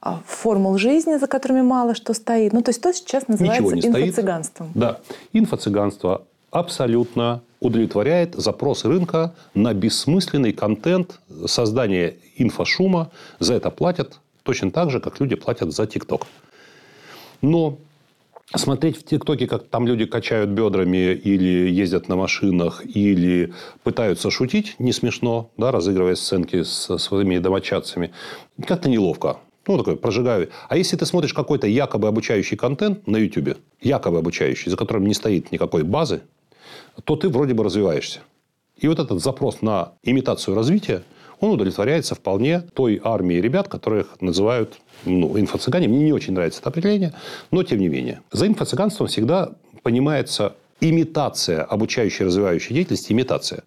а, 0.00 0.20
формул 0.26 0.78
жизни, 0.78 1.16
за 1.16 1.26
которыми 1.26 1.62
мало 1.62 1.94
что 1.94 2.12
стоит. 2.14 2.52
Ну, 2.52 2.62
то 2.62 2.70
есть 2.70 2.82
то 2.82 2.92
сейчас 2.92 3.28
называется 3.28 3.76
инфо-цыганством. 3.76 4.72
Да, 4.74 4.98
инфо-цыганство 5.32 6.22
абсолютно 6.50 7.42
удовлетворяет 7.60 8.34
запросы 8.34 8.88
рынка 8.88 9.32
на 9.54 9.72
бессмысленный 9.72 10.52
контент, 10.52 11.20
создание 11.46 12.16
инфошума. 12.36 13.10
За 13.38 13.54
это 13.54 13.70
платят 13.70 14.18
точно 14.42 14.70
так 14.70 14.90
же, 14.90 15.00
как 15.00 15.20
люди 15.20 15.36
платят 15.36 15.72
за 15.72 15.86
ТикТок. 15.86 16.26
Но 17.40 17.78
смотреть 18.56 18.98
в 18.98 19.04
ТикТоке, 19.04 19.46
как 19.46 19.68
там 19.68 19.86
люди 19.86 20.04
качают 20.04 20.50
бедрами 20.50 21.14
или 21.14 21.70
ездят 21.70 22.08
на 22.08 22.16
машинах, 22.16 22.82
или 22.84 23.52
пытаются 23.82 24.30
шутить, 24.30 24.76
не 24.78 24.92
смешно, 24.92 25.50
да, 25.56 25.70
разыгрывая 25.70 26.14
сценки 26.14 26.62
со 26.62 26.98
своими 26.98 27.38
домочадцами, 27.38 28.12
как-то 28.66 28.88
неловко. 28.88 29.38
Ну, 29.66 29.78
такой, 29.78 29.96
прожигаю. 29.96 30.50
А 30.68 30.76
если 30.76 30.96
ты 30.96 31.06
смотришь 31.06 31.34
какой-то 31.34 31.68
якобы 31.68 32.08
обучающий 32.08 32.56
контент 32.56 33.06
на 33.06 33.16
YouTube, 33.16 33.58
якобы 33.80 34.18
обучающий, 34.18 34.70
за 34.70 34.76
которым 34.76 35.06
не 35.06 35.14
стоит 35.14 35.52
никакой 35.52 35.84
базы, 35.84 36.22
то 37.04 37.16
ты 37.16 37.28
вроде 37.28 37.54
бы 37.54 37.62
развиваешься. 37.62 38.20
И 38.76 38.88
вот 38.88 38.98
этот 38.98 39.22
запрос 39.22 39.62
на 39.62 39.92
имитацию 40.02 40.56
развития, 40.56 41.04
он 41.42 41.50
удовлетворяется 41.50 42.14
вполне 42.14 42.60
той 42.60 43.00
армией 43.02 43.40
ребят, 43.40 43.66
которых 43.66 44.20
называют 44.20 44.78
ну, 45.04 45.36
инфо-цыгане. 45.36 45.88
Мне 45.88 46.04
не 46.04 46.12
очень 46.12 46.34
нравится 46.34 46.60
это 46.60 46.70
определение, 46.70 47.14
но 47.50 47.64
тем 47.64 47.80
не 47.80 47.88
менее. 47.88 48.20
За 48.30 48.46
инфо-цыганством 48.46 49.08
всегда 49.08 49.50
понимается 49.82 50.54
имитация 50.80 51.64
обучающей, 51.64 52.24
развивающей 52.24 52.74
деятельности, 52.74 53.12
имитация. 53.12 53.64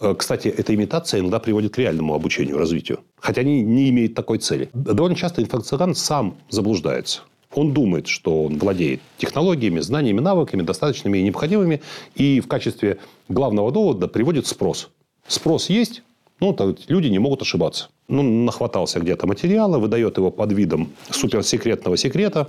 Э, 0.00 0.14
кстати, 0.18 0.48
эта 0.48 0.74
имитация 0.74 1.20
иногда 1.20 1.38
приводит 1.40 1.74
к 1.74 1.78
реальному 1.78 2.14
обучению, 2.14 2.56
развитию. 2.56 3.00
Хотя 3.18 3.42
они 3.42 3.60
не 3.60 3.90
имеют 3.90 4.14
такой 4.14 4.38
цели. 4.38 4.70
Довольно 4.72 5.14
часто 5.14 5.42
инфо-цыган 5.42 5.94
сам 5.94 6.38
заблуждается. 6.48 7.20
Он 7.54 7.74
думает, 7.74 8.06
что 8.06 8.44
он 8.44 8.58
владеет 8.58 9.02
технологиями, 9.18 9.80
знаниями, 9.80 10.20
навыками, 10.20 10.62
достаточными 10.62 11.18
и 11.18 11.22
необходимыми, 11.22 11.82
и 12.14 12.40
в 12.40 12.48
качестве 12.48 12.96
главного 13.28 13.70
довода 13.70 14.08
приводит 14.08 14.46
спрос. 14.46 14.88
Спрос 15.26 15.68
есть, 15.68 16.02
ну, 16.40 16.52
то 16.52 16.74
люди 16.88 17.08
не 17.08 17.18
могут 17.18 17.42
ошибаться. 17.42 17.88
Ну, 18.08 18.22
нахватался 18.22 19.00
где-то 19.00 19.26
материала, 19.26 19.78
выдает 19.78 20.16
его 20.16 20.30
под 20.30 20.52
видом 20.52 20.92
суперсекретного 21.10 21.96
секрета. 21.96 22.48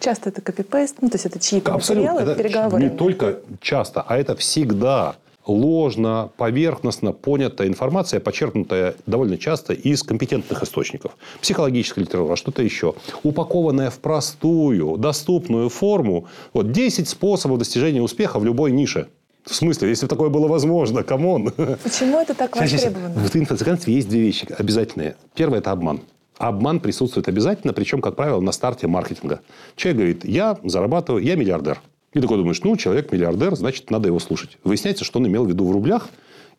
Часто 0.00 0.28
это 0.28 0.42
copy-paste, 0.42 0.96
ну, 1.00 1.08
то 1.08 1.16
есть 1.16 1.26
это 1.26 1.40
чьи-то 1.40 1.72
материалы, 1.72 2.20
это 2.20 2.34
переговоры. 2.34 2.82
Не 2.82 2.90
только 2.90 3.40
часто, 3.60 4.02
а 4.02 4.16
это 4.16 4.36
всегда 4.36 5.16
ложно, 5.46 6.30
поверхностно 6.36 7.12
понятая 7.12 7.68
информация, 7.68 8.20
почерпнутая 8.20 8.94
довольно 9.06 9.38
часто 9.38 9.72
из 9.72 10.02
компетентных 10.02 10.62
источников. 10.62 11.16
Психологическая 11.40 12.04
литература, 12.04 12.36
что-то 12.36 12.62
еще. 12.62 12.94
Упакованная 13.22 13.90
в 13.90 13.98
простую, 13.98 14.96
доступную 14.96 15.68
форму. 15.68 16.26
Вот 16.52 16.72
10 16.72 17.08
способов 17.08 17.58
достижения 17.58 18.02
успеха 18.02 18.38
в 18.38 18.44
любой 18.44 18.72
нише. 18.72 19.08
В 19.46 19.54
смысле, 19.54 19.88
если 19.90 20.06
бы 20.06 20.10
такое 20.10 20.28
было 20.28 20.48
возможно, 20.48 21.04
come 21.04 21.31
on. 21.31 21.52
Почему 21.82 22.20
это 22.20 22.34
так 22.34 22.56
востребовано? 22.56 23.14
В 23.14 23.36
инфо-цыганстве 23.36 23.94
есть 23.94 24.08
две 24.08 24.20
вещи 24.20 24.48
обязательные. 24.58 25.16
Первое– 25.34 25.58
это 25.60 25.70
обман. 25.70 26.00
Обман 26.36 26.80
присутствует 26.80 27.28
обязательно, 27.28 27.72
причем, 27.72 28.00
как 28.00 28.16
правило, 28.16 28.40
на 28.40 28.50
старте 28.50 28.88
маркетинга. 28.88 29.40
Человек 29.76 29.96
говорит, 29.96 30.24
я 30.24 30.58
зарабатываю, 30.64 31.22
я 31.22 31.36
миллиардер. 31.36 31.80
И 32.12 32.20
такой 32.20 32.38
думаешь, 32.38 32.60
ну, 32.62 32.76
человек 32.76 33.12
миллиардер, 33.12 33.54
значит, 33.54 33.90
надо 33.90 34.08
его 34.08 34.18
слушать. 34.18 34.58
Выясняется, 34.64 35.04
что 35.04 35.20
он 35.20 35.28
имел 35.28 35.44
в 35.44 35.48
виду 35.48 35.64
в 35.66 35.70
рублях, 35.70 36.08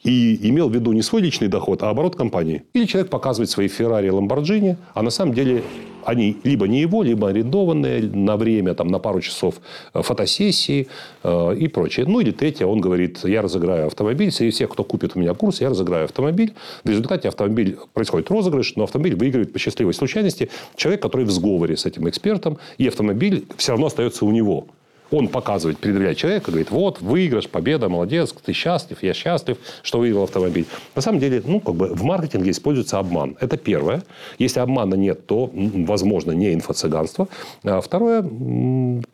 и 0.03 0.49
имел 0.49 0.69
в 0.69 0.73
виду 0.73 0.91
не 0.93 1.01
свой 1.01 1.21
личный 1.21 1.47
доход, 1.47 1.83
а 1.83 1.89
оборот 1.89 2.15
компании. 2.15 2.63
Или 2.73 2.85
человек 2.85 3.09
показывает 3.09 3.49
свои 3.49 3.67
Феррари, 3.67 4.09
Ламборджини, 4.09 4.77
а 4.93 5.01
на 5.01 5.09
самом 5.09 5.33
деле 5.33 5.63
они 6.07 6.37
либо 6.43 6.67
не 6.67 6.79
его, 6.79 7.03
либо 7.03 7.27
арендованные 7.27 8.01
на 8.01 8.37
время, 8.37 8.73
там, 8.73 8.87
на 8.87 8.97
пару 8.97 9.19
часов 9.19 9.55
э, 9.93 10.01
фотосессии 10.01 10.87
э, 11.23 11.55
и 11.59 11.67
прочее. 11.67 12.05
Ну, 12.07 12.21
или 12.21 12.31
третье, 12.31 12.65
он 12.65 12.79
говорит, 12.79 13.25
я 13.25 13.41
разыграю 13.41 13.87
автомобиль, 13.87 14.31
среди 14.31 14.51
всех, 14.51 14.69
кто 14.69 14.85
купит 14.85 15.15
у 15.15 15.19
меня 15.19 15.33
курс, 15.33 15.59
я 15.59 15.69
разыграю 15.69 16.05
автомобиль. 16.05 16.53
В 16.85 16.89
результате 16.89 17.27
автомобиль 17.27 17.77
происходит 17.93 18.31
розыгрыш, 18.31 18.77
но 18.77 18.83
автомобиль 18.85 19.15
выигрывает 19.15 19.51
по 19.51 19.59
счастливой 19.59 19.93
случайности 19.93 20.49
человек, 20.77 21.01
который 21.01 21.25
в 21.25 21.31
сговоре 21.31 21.75
с 21.75 21.85
этим 21.85 22.07
экспертом, 22.07 22.57
и 22.77 22.87
автомобиль 22.87 23.45
все 23.57 23.73
равно 23.73 23.87
остается 23.87 24.23
у 24.23 24.31
него. 24.31 24.67
Он 25.11 25.27
показывает, 25.27 25.77
предъявляет 25.77 26.17
человека, 26.17 26.51
говорит, 26.51 26.71
вот, 26.71 27.01
выигрыш, 27.01 27.49
победа, 27.49 27.89
молодец, 27.89 28.33
ты 28.33 28.53
счастлив, 28.53 29.01
я 29.03 29.13
счастлив, 29.13 29.57
что 29.81 29.99
выиграл 29.99 30.23
автомобиль. 30.23 30.65
На 30.95 31.01
самом 31.01 31.19
деле, 31.19 31.41
ну, 31.45 31.59
как 31.59 31.75
бы 31.75 31.87
в 31.93 32.03
маркетинге 32.03 32.51
используется 32.51 32.99
обман. 32.99 33.37
Это 33.39 33.57
первое. 33.57 34.03
Если 34.37 34.59
обмана 34.59 34.95
нет, 34.95 35.25
то, 35.25 35.49
возможно, 35.53 36.31
не 36.31 36.53
инфо-цыганство. 36.53 37.27
А 37.63 37.81
второе, 37.81 38.21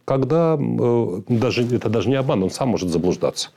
когда 0.06 0.58
э, 0.60 1.21
даже, 1.27 1.63
это 1.75 1.89
даже 1.89 2.10
не 2.10 2.15
обман, 2.15 2.43
он 2.43 2.49
сам 2.49 2.69
может 2.69 2.89
заблуждаться. 2.89 3.49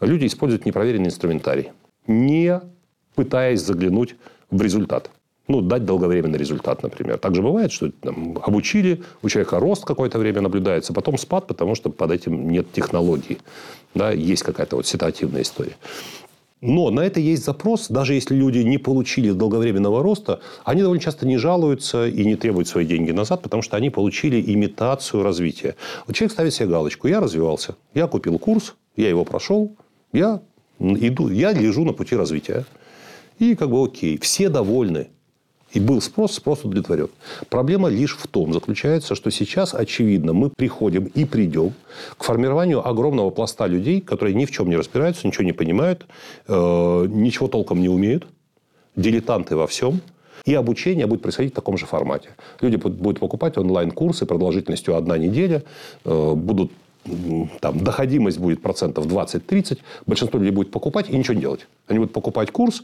Люди 0.00 0.26
используют 0.26 0.66
непроверенный 0.66 1.08
инструментарий, 1.08 1.70
не 2.06 2.60
пытаясь 3.14 3.62
заглянуть 3.62 4.16
в 4.50 4.60
результат 4.60 5.10
ну, 5.48 5.60
дать 5.60 5.84
долговременный 5.84 6.38
результат, 6.38 6.82
например. 6.82 7.18
Также 7.18 7.42
бывает, 7.42 7.72
что 7.72 7.90
там, 7.90 8.38
обучили, 8.42 9.02
у 9.22 9.28
человека 9.28 9.58
рост 9.60 9.84
какое-то 9.84 10.18
время 10.18 10.40
наблюдается, 10.40 10.92
потом 10.92 11.18
спад, 11.18 11.46
потому 11.46 11.74
что 11.74 11.90
под 11.90 12.10
этим 12.10 12.50
нет 12.50 12.72
технологии. 12.72 13.38
Да, 13.94 14.10
есть 14.10 14.42
какая-то 14.42 14.76
вот 14.76 14.86
ситуативная 14.86 15.42
история. 15.42 15.76
Но 16.62 16.90
на 16.90 17.00
это 17.00 17.20
есть 17.20 17.44
запрос. 17.44 17.88
Даже 17.88 18.14
если 18.14 18.34
люди 18.34 18.58
не 18.58 18.78
получили 18.78 19.30
долговременного 19.30 20.02
роста, 20.02 20.40
они 20.64 20.80
довольно 20.82 21.02
часто 21.02 21.26
не 21.26 21.36
жалуются 21.36 22.08
и 22.08 22.24
не 22.24 22.34
требуют 22.34 22.66
свои 22.66 22.86
деньги 22.86 23.12
назад, 23.12 23.42
потому 23.42 23.62
что 23.62 23.76
они 23.76 23.90
получили 23.90 24.40
имитацию 24.40 25.22
развития. 25.22 25.76
Вот 26.06 26.16
человек 26.16 26.32
ставит 26.32 26.54
себе 26.54 26.68
галочку. 26.68 27.08
Я 27.08 27.20
развивался. 27.20 27.76
Я 27.94 28.06
купил 28.06 28.38
курс, 28.38 28.74
я 28.96 29.08
его 29.08 29.24
прошел, 29.24 29.76
я 30.12 30.40
иду, 30.80 31.28
я 31.28 31.52
лежу 31.52 31.84
на 31.84 31.92
пути 31.92 32.16
развития. 32.16 32.64
И 33.38 33.54
как 33.54 33.70
бы 33.70 33.84
окей, 33.84 34.18
все 34.18 34.48
довольны. 34.48 35.08
И 35.72 35.80
был 35.80 36.00
спрос, 36.00 36.32
спрос 36.32 36.64
удовлетворен. 36.64 37.08
Проблема 37.50 37.88
лишь 37.88 38.16
в 38.16 38.26
том 38.28 38.52
заключается, 38.52 39.14
что 39.14 39.30
сейчас, 39.30 39.74
очевидно, 39.74 40.32
мы 40.32 40.50
приходим 40.50 41.04
и 41.06 41.24
придем 41.24 41.74
к 42.16 42.24
формированию 42.24 42.86
огромного 42.86 43.30
пласта 43.30 43.66
людей, 43.66 44.00
которые 44.00 44.34
ни 44.34 44.44
в 44.44 44.50
чем 44.50 44.68
не 44.68 44.76
разбираются, 44.76 45.26
ничего 45.26 45.44
не 45.44 45.52
понимают, 45.52 46.06
э, 46.48 47.06
ничего 47.08 47.48
толком 47.48 47.80
не 47.80 47.88
умеют, 47.88 48.26
дилетанты 48.94 49.56
во 49.56 49.66
всем. 49.66 50.00
И 50.44 50.54
обучение 50.54 51.06
будет 51.06 51.22
происходить 51.22 51.52
в 51.52 51.56
таком 51.56 51.76
же 51.76 51.86
формате. 51.86 52.30
Люди 52.60 52.76
будут 52.76 53.18
покупать 53.18 53.58
онлайн-курсы 53.58 54.26
продолжительностью 54.26 54.94
одна 54.96 55.18
неделя, 55.18 55.64
э, 56.04 56.32
будут 56.34 56.70
там, 57.60 57.78
доходимость 57.78 58.38
будет 58.38 58.62
процентов 58.62 59.06
20-30, 59.06 59.78
большинство 60.06 60.38
людей 60.38 60.52
будет 60.52 60.70
покупать 60.70 61.10
и 61.10 61.16
ничего 61.16 61.34
не 61.34 61.40
делать. 61.40 61.66
Они 61.86 61.98
будут 61.98 62.12
покупать 62.12 62.50
курс, 62.50 62.82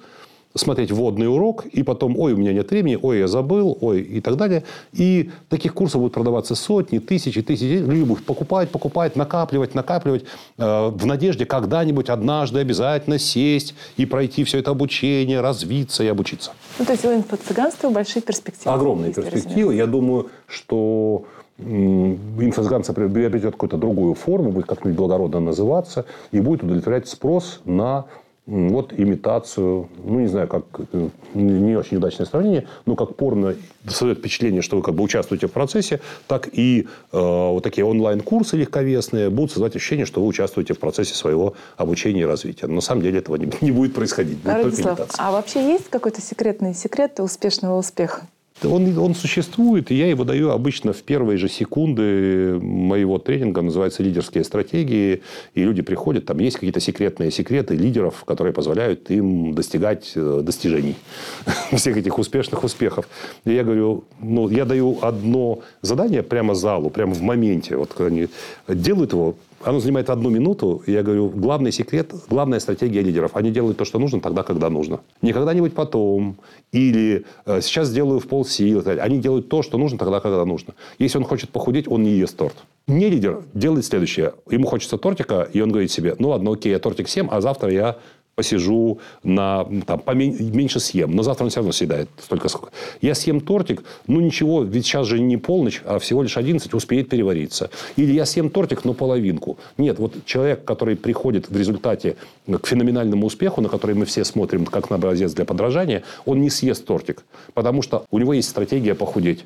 смотреть 0.55 0.91
вводный 0.91 1.29
урок, 1.29 1.67
и 1.67 1.83
потом, 1.83 2.19
ой, 2.19 2.33
у 2.33 2.37
меня 2.37 2.53
нет 2.53 2.71
времени, 2.71 2.99
ой, 3.01 3.21
я 3.21 3.29
забыл, 3.29 3.77
ой, 3.81 4.01
и 4.01 4.21
так 4.21 4.37
далее. 4.37 4.65
И 4.93 5.31
таких 5.49 5.75
курсов 5.75 6.01
будут 6.01 6.15
продаваться 6.15 6.55
сотни, 6.55 6.99
тысячи, 6.99 7.43
тысячи. 7.43 7.79
Люди 7.79 8.03
будут 8.03 8.25
покупать, 8.25 8.71
покупать, 8.71 9.17
накапливать, 9.17 9.75
накапливать, 9.75 10.25
э, 10.59 10.88
в 10.88 11.07
надежде 11.07 11.47
когда-нибудь, 11.47 12.09
однажды 12.09 12.61
обязательно 12.61 13.19
сесть 13.19 13.75
и 13.97 14.07
пройти 14.07 14.45
все 14.45 14.59
это 14.59 14.71
обучение, 14.71 15.41
развиться 15.41 16.05
и 16.05 16.09
обучиться. 16.09 16.53
Ну, 16.79 16.85
то 16.85 16.93
есть, 16.93 17.05
у 17.05 17.09
инфо-цыганства 17.09 17.91
большие 17.91 18.23
перспективы. 18.23 18.75
Огромные 18.75 19.12
перспективы. 19.12 19.75
Я 19.75 19.87
думаю, 19.87 20.29
что 20.47 21.25
инфо-цыганство 21.59 22.93
приобретет 22.93 23.53
какую-то 23.53 23.77
другую 23.77 24.15
форму, 24.15 24.51
будет 24.51 24.67
как-нибудь 24.67 24.97
благородно 24.97 25.41
называться, 25.41 26.05
и 26.33 26.41
будет 26.41 26.62
удовлетворять 26.62 27.09
спрос 27.09 27.61
на 27.65 28.07
вот 28.46 28.92
имитацию, 28.92 29.88
ну, 30.05 30.20
не 30.20 30.26
знаю, 30.26 30.48
как, 30.48 30.64
э, 30.92 31.09
не 31.35 31.76
очень 31.76 31.98
удачное 31.98 32.26
сравнение, 32.26 32.66
но 32.87 32.96
как 32.96 33.14
порно 33.14 33.55
создает 33.87 34.18
впечатление, 34.18 34.62
что 34.62 34.76
вы 34.76 34.83
как 34.83 34.94
бы 34.94 35.05
участвуете 35.05 35.46
в 35.46 35.52
процессе, 35.52 36.00
так 36.26 36.48
и 36.52 36.88
э, 37.12 37.18
вот 37.18 37.62
такие 37.62 37.85
онлайн-курсы 37.85 38.57
легковесные 38.57 39.31
будут 39.31 39.52
создавать 39.52 39.76
ощущение, 39.76 40.07
что 40.07 40.20
вы 40.20 40.26
участвуете 40.26 40.74
в 40.74 40.81
процессе 40.81 41.14
своего 41.14 41.55
обучения 41.76 42.22
и 42.22 42.24
развития. 42.24 42.66
Но 42.66 42.74
на 42.74 42.81
самом 42.81 43.02
деле 43.02 43.20
этого 43.20 43.37
не, 43.37 43.48
не 43.61 43.70
будет 43.70 43.94
происходить. 43.94 44.38
Будет 44.38 44.64
Радислав, 44.64 45.00
а 45.18 45.31
вообще 45.31 45.64
есть 45.64 45.88
какой-то 45.88 46.20
секретный 46.20 46.74
секрет 46.74 47.20
успешного 47.20 47.78
успеха? 47.78 48.26
Он, 48.64 48.98
он 48.98 49.14
существует, 49.14 49.90
и 49.90 49.94
я 49.94 50.07
его 50.09 50.25
даю 50.25 50.51
обычно 50.51 50.92
в 50.92 51.03
первые 51.03 51.38
же 51.38 51.48
секунды 51.48 52.59
моего 52.61 53.18
тренинга. 53.18 53.62
Называется 53.62 54.03
«Лидерские 54.03 54.44
стратегии». 54.44 55.22
И 55.55 55.64
люди 55.64 55.83
приходят, 55.83 56.27
там 56.27 56.38
есть 56.38 56.57
какие-то 56.57 56.81
секретные 56.81 57.31
секреты 57.31 57.75
лидеров, 57.75 58.25
которые 58.25 58.53
позволяют 58.53 59.11
им 59.11 59.55
достигать 59.55 60.12
э, 60.14 60.40
достижений. 60.42 60.96
Всех 61.72 61.96
этих 61.96 62.18
успешных 62.18 62.64
успехов. 62.64 63.09
И 63.44 63.53
я 63.53 63.64
говорю, 63.64 64.05
ну, 64.20 64.48
я 64.48 64.64
даю 64.64 64.98
одно 65.03 65.61
задание 65.81 66.22
прямо 66.22 66.55
залу, 66.55 66.90
прямо 66.90 67.14
в 67.14 67.22
моменте. 67.22 67.77
Вот 67.77 67.92
когда 67.92 68.07
они 68.07 68.29
делают 68.68 69.12
его, 69.12 69.37
оно 69.64 69.81
занимает 69.81 70.11
одну 70.11 70.31
минуту. 70.31 70.83
И 70.87 70.92
я 70.92 71.03
говорю, 71.03 71.29
главный 71.29 71.72
секрет, 71.72 72.12
главная 72.29 72.61
стратегия 72.61 73.03
лидеров. 73.03 73.33
Они 73.35 73.51
делают 73.51 73.79
то, 73.79 73.85
что 73.85 73.98
нужно, 73.98 74.20
тогда, 74.20 74.42
когда 74.42 74.70
нужно. 74.70 75.01
Не 75.22 75.33
когда-нибудь 75.33 75.75
потом. 75.75 76.37
Или 76.72 77.25
э, 77.46 77.61
сейчас 77.61 77.88
сделаю 77.88 78.20
в 78.20 78.27
полсилы. 78.27 78.83
Они 79.01 79.18
делают 79.18 79.48
то, 79.48 79.62
что 79.62 79.79
нужно, 79.79 79.98
тогда, 79.98 80.20
когда 80.20 80.44
нужно. 80.44 80.75
Если 80.98 81.18
он 81.18 81.25
хочет 81.25 81.51
похудеть, 81.51 81.88
он 81.88 82.03
не 82.03 82.11
ест 82.11 82.37
торт. 82.37 82.57
Не 82.87 83.09
лидер 83.09 83.42
делает 83.55 83.85
следующее. 83.85 84.35
Ему 84.51 84.66
хочется 84.66 84.98
тортика, 84.98 85.48
и 85.53 85.61
он 85.61 85.70
говорит 85.70 85.90
себе, 85.90 86.16
ну 86.18 86.31
ладно, 86.31 86.53
окей, 86.53 86.70
я 86.70 86.79
тортик 86.79 87.09
съем, 87.09 87.29
а 87.31 87.40
завтра 87.40 87.70
я 87.70 87.98
посижу, 88.35 88.99
на, 89.23 89.66
там, 89.87 90.03
меньше 90.14 90.81
съем. 90.81 91.14
Но 91.14 91.23
завтра 91.23 91.45
он 91.45 91.51
все 91.51 91.61
равно 91.61 91.73
съедает 91.73 92.09
столько, 92.18 92.49
сколько. 92.49 92.73
Я 93.01 93.14
съем 93.14 93.40
тортик, 93.40 93.85
ну 94.07 94.21
ничего, 94.21 94.62
ведь 94.62 94.87
сейчас 94.87 95.07
же 95.07 95.21
не 95.21 95.37
полночь, 95.37 95.83
а 95.85 95.99
всего 95.99 96.23
лишь 96.23 96.37
11, 96.37 96.73
успеет 96.75 97.09
перевариться. 97.09 97.71
Или 97.97 98.12
я 98.12 98.25
съем 98.27 98.51
тортик, 98.51 98.85
но 98.85 98.95
половинку. 98.95 99.59
Нет, 99.77 99.99
вот 99.99 100.25
человек, 100.25 100.64
который 100.64 100.97
приходит 100.97 101.51
в 101.51 101.57
результате 101.57 102.16
к 102.47 102.66
феноменальному 102.66 103.27
успеху, 103.27 103.61
на 103.61 103.68
который 103.68 103.95
мы 103.95 104.07
все 104.07 104.25
смотрим 104.25 104.64
как 104.64 104.90
на 104.90 104.97
образец 104.97 105.33
для 105.35 105.45
подражания, 105.45 106.03
он 106.25 106.40
не 106.40 106.51
съест 106.51 106.87
тортик. 106.87 107.25
Потому 107.55 107.83
что 107.83 108.05
у 108.11 108.18
него 108.18 108.33
есть 108.33 108.49
стратегия 108.49 108.95
похудеть. 108.95 109.45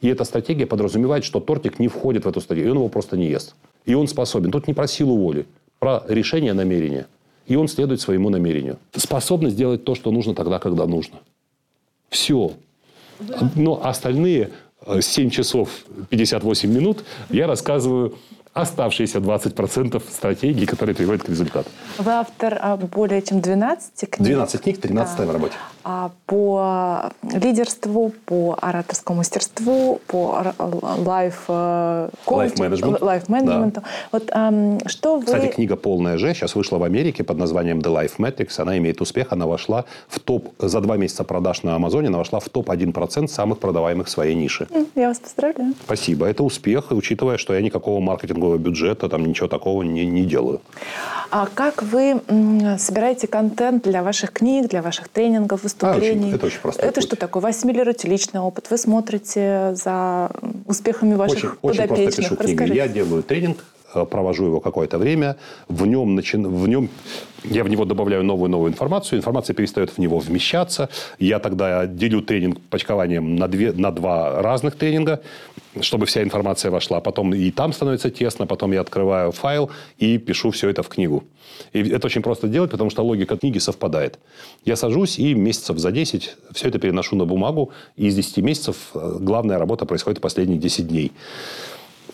И 0.00 0.08
эта 0.08 0.24
стратегия 0.24 0.66
подразумевает, 0.66 1.24
что 1.24 1.40
тортик 1.40 1.78
не 1.80 1.88
входит 1.88 2.24
в 2.24 2.28
эту 2.28 2.40
стратегию, 2.40 2.68
и 2.68 2.70
он 2.70 2.78
его 2.78 2.88
просто 2.88 3.16
не 3.16 3.26
ест. 3.26 3.54
И 3.84 3.94
он 3.94 4.06
способен. 4.06 4.50
Тут 4.52 4.68
не 4.68 4.74
про 4.74 4.86
силу 4.86 5.16
воли, 5.16 5.46
про 5.80 6.04
решение 6.08 6.52
намерения. 6.52 7.06
И 7.48 7.56
он 7.56 7.68
следует 7.68 8.00
своему 8.00 8.30
намерению. 8.30 8.78
Способность 8.94 9.56
делать 9.56 9.84
то, 9.84 9.94
что 9.94 10.10
нужно 10.10 10.34
тогда, 10.34 10.58
когда 10.58 10.86
нужно. 10.86 11.18
Все. 12.10 12.52
Но 13.56 13.84
остальные 13.84 14.50
7 15.00 15.30
часов 15.30 15.70
58 16.10 16.70
минут 16.70 17.04
я 17.30 17.46
рассказываю 17.46 18.14
оставшиеся 18.52 19.18
20% 19.18 20.02
стратегий, 20.10 20.66
которые 20.66 20.94
приводят 20.94 21.22
к 21.22 21.28
результату. 21.28 21.68
Вы 21.98 22.10
автор 22.12 22.58
а, 22.60 22.76
более 22.76 23.22
чем 23.22 23.40
12 23.40 24.10
книг. 24.10 24.28
12 24.28 24.62
книг, 24.62 24.80
13 24.80 25.18
да. 25.18 25.26
в 25.26 25.30
работе. 25.30 25.54
А, 25.90 26.10
по 26.26 27.10
лидерству, 27.22 28.12
по 28.26 28.58
ораторскому 28.60 29.18
мастерству, 29.18 30.02
по 30.06 30.44
life 30.58 31.44
э, 31.48 32.10
менеджменту. 32.26 33.02
Life 33.02 33.30
менеджменту. 33.30 33.80
Да. 33.80 33.86
Вот 34.12 34.30
um, 34.30 34.86
что 34.86 35.16
вы... 35.16 35.24
Кстати, 35.24 35.46
книга 35.46 35.76
«Полная 35.76 36.18
Ж» 36.18 36.34
сейчас 36.34 36.54
вышла 36.56 36.76
в 36.76 36.82
Америке 36.82 37.24
под 37.24 37.38
названием 37.38 37.78
The 37.78 37.90
Life 37.90 38.18
Metrics. 38.18 38.60
Она 38.60 38.76
имеет 38.76 39.00
успех. 39.00 39.28
Она 39.30 39.46
вошла 39.46 39.86
в 40.08 40.20
топ... 40.20 40.52
За 40.58 40.82
два 40.82 40.98
месяца 40.98 41.24
продаж 41.24 41.62
на 41.62 41.74
Амазоне 41.74 42.08
она 42.08 42.18
вошла 42.18 42.38
в 42.38 42.50
топ-1% 42.50 43.26
самых 43.28 43.58
продаваемых 43.58 44.08
в 44.08 44.10
своей 44.10 44.34
нише. 44.34 44.68
Я 44.94 45.08
вас 45.08 45.20
поздравляю. 45.20 45.72
Спасибо. 45.86 46.26
Это 46.26 46.42
успех, 46.44 46.88
учитывая, 46.90 47.38
что 47.38 47.54
я 47.54 47.62
никакого 47.62 47.98
маркетингового 48.00 48.58
бюджета, 48.58 49.08
там 49.08 49.24
ничего 49.24 49.48
такого 49.48 49.82
не, 49.82 50.04
не 50.04 50.26
делаю. 50.26 50.60
А 51.30 51.46
как 51.54 51.82
вы 51.82 52.20
собираете 52.78 53.26
контент 53.26 53.84
для 53.84 54.02
ваших 54.02 54.32
книг, 54.32 54.68
для 54.68 54.82
ваших 54.82 55.08
тренингов, 55.08 55.62
выступлений? 55.62 55.77
А, 55.80 55.96
очень, 55.96 56.32
это 56.32 56.46
очень 56.46 56.60
просто. 56.60 56.82
Это 56.82 56.94
путь. 56.94 57.04
что 57.04 57.16
такое? 57.16 57.42
Вы 57.42 57.48
ассимилируете 57.50 58.08
личный 58.08 58.40
опыт, 58.40 58.70
вы 58.70 58.78
смотрите 58.78 59.74
за 59.74 60.30
успехами 60.66 61.14
ваших 61.14 61.58
очень, 61.62 61.82
подопечных. 61.82 61.90
Очень 61.90 62.06
просто 62.06 62.22
пишу 62.22 62.36
книги. 62.36 62.50
Расскажите. 62.52 62.76
Я 62.76 62.88
делаю 62.88 63.22
тренинг, 63.22 63.64
э, 63.94 64.04
провожу 64.04 64.46
его 64.46 64.60
какое-то 64.60 64.98
время, 64.98 65.36
в 65.68 65.86
нем, 65.86 66.14
начи... 66.14 66.36
в 66.36 66.68
нем 66.68 66.90
я 67.44 67.64
в 67.64 67.68
него 67.68 67.84
добавляю 67.84 68.24
новую-новую 68.24 68.72
информацию, 68.72 69.18
информация 69.18 69.54
перестает 69.54 69.90
в 69.90 69.98
него 69.98 70.18
вмещаться, 70.18 70.88
я 71.18 71.38
тогда 71.38 71.86
делю 71.86 72.22
тренинг 72.22 72.60
почкованием 72.70 73.36
на, 73.36 73.48
две, 73.48 73.72
на 73.72 73.90
два 73.92 74.42
разных 74.42 74.76
тренинга, 74.76 75.22
чтобы 75.80 76.06
вся 76.06 76.22
информация 76.22 76.70
вошла. 76.70 77.00
Потом 77.00 77.34
и 77.34 77.50
там 77.50 77.72
становится 77.72 78.10
тесно, 78.10 78.46
потом 78.46 78.72
я 78.72 78.80
открываю 78.80 79.32
файл 79.32 79.70
и 79.98 80.18
пишу 80.18 80.50
все 80.50 80.68
это 80.68 80.82
в 80.82 80.88
книгу. 80.88 81.24
И 81.72 81.80
это 81.90 82.06
очень 82.06 82.22
просто 82.22 82.48
делать, 82.48 82.70
потому 82.70 82.90
что 82.90 83.02
логика 83.02 83.36
книги 83.36 83.58
совпадает. 83.58 84.18
Я 84.64 84.76
сажусь 84.76 85.18
и 85.18 85.34
месяцев 85.34 85.78
за 85.78 85.90
10 85.90 86.36
все 86.52 86.68
это 86.68 86.78
переношу 86.78 87.16
на 87.16 87.24
бумагу, 87.24 87.70
и 87.96 88.06
из 88.06 88.14
10 88.14 88.38
месяцев 88.38 88.76
э, 88.94 89.16
главная 89.20 89.58
работа 89.58 89.86
происходит 89.86 90.20
последние 90.20 90.58
10 90.58 90.88
дней. 90.88 91.12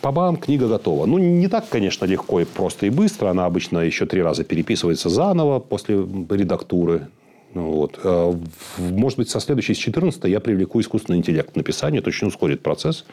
По-бам, 0.01 0.37
книга 0.37 0.69
готова. 0.69 1.07
Ну, 1.07 1.19
не 1.19 1.49
так, 1.49 1.69
конечно, 1.69 2.05
легко 2.05 2.41
и 2.41 2.45
просто 2.45 2.87
и 2.87 2.91
быстро. 2.91 3.31
Она 3.31 3.47
обычно 3.47 3.79
еще 3.79 4.05
три 4.05 4.23
раза 4.23 4.45
переписывается 4.45 5.09
заново 5.09 5.61
после 5.61 5.97
редактуры. 5.97 7.09
Ну, 7.55 7.71
вот. 7.71 8.01
А 8.03 8.37
может 8.79 9.19
быть, 9.19 9.31
со 9.31 9.41
следующей, 9.41 9.75
с 9.75 9.79
14 9.79 10.25
я 10.25 10.41
привлеку 10.41 10.81
искусственный 10.81 11.19
интеллект 11.19 11.53
к 11.53 11.57
написанию. 11.57 12.01
Это 12.01 12.09
очень 12.09 12.27
ускорит 12.27 12.63
процесс. 12.63 13.05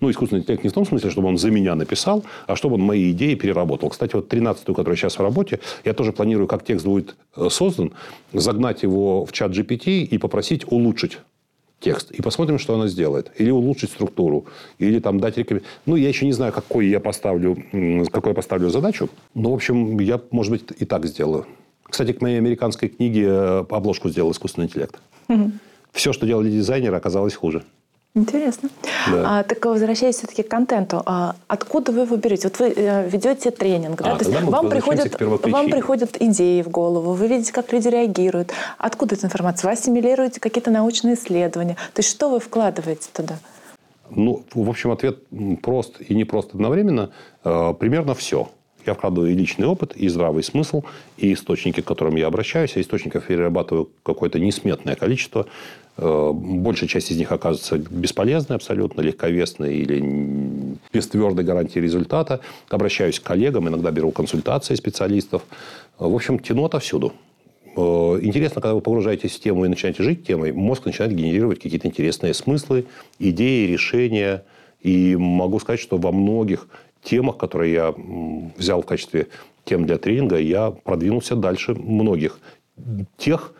Ну, 0.00 0.10
искусственный 0.10 0.40
интеллект 0.40 0.64
не 0.64 0.70
в 0.70 0.72
том 0.72 0.86
смысле, 0.86 1.10
чтобы 1.10 1.28
он 1.28 1.36
за 1.36 1.50
меня 1.50 1.74
написал, 1.74 2.24
а 2.46 2.56
чтобы 2.56 2.76
он 2.76 2.82
мои 2.82 3.12
идеи 3.12 3.34
переработал. 3.34 3.90
Кстати, 3.90 4.14
вот 4.14 4.32
13-ю, 4.32 4.74
которая 4.74 4.96
сейчас 4.96 5.18
в 5.18 5.20
работе, 5.20 5.60
я 5.84 5.92
тоже 5.92 6.12
планирую, 6.12 6.46
как 6.46 6.64
текст 6.64 6.86
будет 6.86 7.14
э, 7.36 7.48
создан, 7.50 7.92
загнать 8.32 8.82
его 8.82 9.26
в 9.26 9.32
чат 9.32 9.52
GPT 9.52 10.04
и 10.04 10.18
попросить 10.18 10.64
улучшить 10.66 11.18
текст. 11.80 12.12
И 12.12 12.22
посмотрим, 12.22 12.58
что 12.58 12.74
она 12.74 12.86
сделает. 12.86 13.30
Или 13.36 13.50
улучшить 13.50 13.90
структуру. 13.90 14.46
Или 14.78 15.00
там 15.00 15.20
дать 15.20 15.36
рекомендацию. 15.36 15.70
Ну, 15.84 15.96
я 15.96 16.08
еще 16.08 16.24
не 16.24 16.32
знаю, 16.32 16.52
какой 16.52 16.86
я 16.86 17.00
поставлю, 17.00 17.56
какую 18.10 18.30
я 18.30 18.34
поставлю 18.34 18.70
задачу. 18.70 19.10
Но, 19.34 19.50
в 19.50 19.54
общем, 19.54 19.98
я, 20.00 20.20
может 20.30 20.52
быть, 20.52 20.64
и 20.78 20.84
так 20.86 21.04
сделаю. 21.04 21.46
Кстати, 21.92 22.12
к 22.12 22.22
моей 22.22 22.38
американской 22.38 22.88
книге 22.88 23.26
э, 23.26 23.64
обложку 23.68 24.08
сделал 24.08 24.32
искусственный 24.32 24.66
интеллект. 24.66 24.98
Угу. 25.28 25.52
Все, 25.92 26.14
что 26.14 26.26
делали 26.26 26.50
дизайнеры, 26.50 26.96
оказалось 26.96 27.34
хуже. 27.34 27.64
Интересно. 28.14 28.70
Да. 29.10 29.40
А, 29.40 29.42
так 29.42 29.62
возвращаясь 29.62 30.16
все-таки 30.16 30.42
к 30.42 30.48
контенту, 30.48 31.02
а, 31.04 31.36
откуда 31.48 31.92
вы 31.92 32.00
его 32.00 32.16
берете? 32.16 32.48
Вот 32.48 32.58
вы 32.60 32.72
э, 32.74 33.10
ведете 33.10 33.50
тренинг, 33.50 34.00
да? 34.00 34.14
А, 34.14 34.16
То 34.16 34.24
есть 34.24 34.42
вам 34.42 34.70
приходят, 34.70 35.20
вам 35.20 35.68
приходят 35.68 36.16
идеи 36.18 36.62
в 36.62 36.70
голову, 36.70 37.12
вы 37.12 37.26
видите, 37.26 37.52
как 37.52 37.70
люди 37.74 37.88
реагируют. 37.88 38.52
Откуда 38.78 39.14
эта 39.14 39.26
информация? 39.26 39.68
Вы 39.68 39.74
ассимилируете 39.74 40.40
какие-то 40.40 40.70
научные 40.70 41.14
исследования. 41.14 41.74
То 41.92 42.00
есть 42.00 42.08
что 42.08 42.30
вы 42.30 42.40
вкладываете 42.40 43.10
туда? 43.12 43.38
Ну, 44.08 44.42
в 44.54 44.70
общем, 44.70 44.92
ответ 44.92 45.18
прост 45.60 46.00
и 46.00 46.14
не 46.14 46.24
прост 46.24 46.54
одновременно. 46.54 47.10
Э, 47.44 47.74
примерно 47.78 48.14
все. 48.14 48.48
Я 48.84 48.94
вкладываю 48.94 49.30
и 49.30 49.34
личный 49.34 49.66
опыт, 49.66 49.94
и 49.94 50.08
здравый 50.08 50.42
смысл, 50.42 50.82
и 51.16 51.32
источники, 51.32 51.80
к 51.80 51.84
которым 51.84 52.16
я 52.16 52.26
обращаюсь. 52.26 52.76
А 52.76 52.80
источников 52.80 53.26
перерабатываю 53.26 53.90
какое-то 54.02 54.38
несметное 54.40 54.96
количество. 54.96 55.46
Э, 55.96 56.30
большая 56.32 56.88
часть 56.88 57.10
из 57.10 57.16
них 57.16 57.30
оказывается 57.30 57.78
бесполезной 57.78 58.56
абсолютно, 58.56 59.00
легковесной 59.02 59.76
или 59.76 60.76
без 60.92 61.06
твердой 61.06 61.44
гарантии 61.44 61.78
результата. 61.78 62.40
Обращаюсь 62.68 63.20
к 63.20 63.22
коллегам, 63.22 63.68
иногда 63.68 63.90
беру 63.90 64.10
консультации 64.10 64.74
специалистов. 64.74 65.42
В 65.98 66.14
общем, 66.14 66.38
тяну 66.38 66.64
отовсюду. 66.64 67.12
Э, 67.76 68.18
интересно, 68.20 68.60
когда 68.60 68.74
вы 68.74 68.80
погружаетесь 68.80 69.32
в 69.32 69.40
тему 69.40 69.64
и 69.64 69.68
начинаете 69.68 70.02
жить 70.02 70.26
темой, 70.26 70.52
мозг 70.52 70.86
начинает 70.86 71.14
генерировать 71.14 71.60
какие-то 71.60 71.88
интересные 71.88 72.34
смыслы, 72.34 72.86
идеи, 73.18 73.66
решения. 73.66 74.44
И 74.80 75.14
могу 75.16 75.60
сказать, 75.60 75.78
что 75.78 75.96
во 75.96 76.10
многих 76.10 76.66
темах, 77.02 77.36
которые 77.36 77.72
я 77.72 77.94
взял 78.56 78.82
в 78.82 78.86
качестве 78.86 79.28
тем 79.64 79.86
для 79.86 79.98
тренинга, 79.98 80.38
я 80.38 80.70
продвинулся 80.70 81.36
дальше 81.36 81.74
многих 81.74 82.38
тех, 83.16 83.52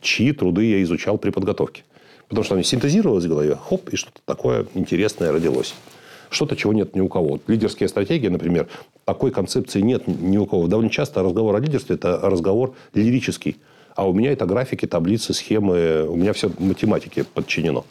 чьи 0.00 0.32
труды 0.32 0.64
я 0.64 0.82
изучал 0.82 1.18
при 1.18 1.30
подготовке. 1.30 1.84
Потому 2.28 2.44
что 2.44 2.54
они 2.54 2.64
синтезировалось 2.64 3.24
в 3.24 3.28
голове, 3.28 3.56
хоп, 3.56 3.88
и 3.88 3.96
что-то 3.96 4.20
такое 4.24 4.66
интересное 4.74 5.32
родилось. 5.32 5.74
Что-то, 6.30 6.56
чего 6.56 6.74
нет 6.74 6.94
ни 6.94 7.00
у 7.00 7.08
кого. 7.08 7.40
Лидерские 7.46 7.88
стратегии, 7.88 8.28
например, 8.28 8.68
такой 9.06 9.30
концепции 9.30 9.80
нет 9.80 10.06
ни 10.06 10.36
у 10.36 10.44
кого. 10.44 10.66
Довольно 10.66 10.90
часто 10.90 11.22
разговор 11.22 11.56
о 11.56 11.58
лидерстве– 11.58 11.94
это 11.96 12.20
разговор 12.22 12.74
лирический. 12.92 13.56
А 13.96 14.06
у 14.06 14.12
меня 14.12 14.30
это 14.32 14.44
графики, 14.44 14.86
таблицы, 14.86 15.32
схемы, 15.32 16.06
у 16.06 16.16
меня 16.16 16.34
все 16.34 16.50
математике 16.58 17.24
подчинено. 17.24 17.86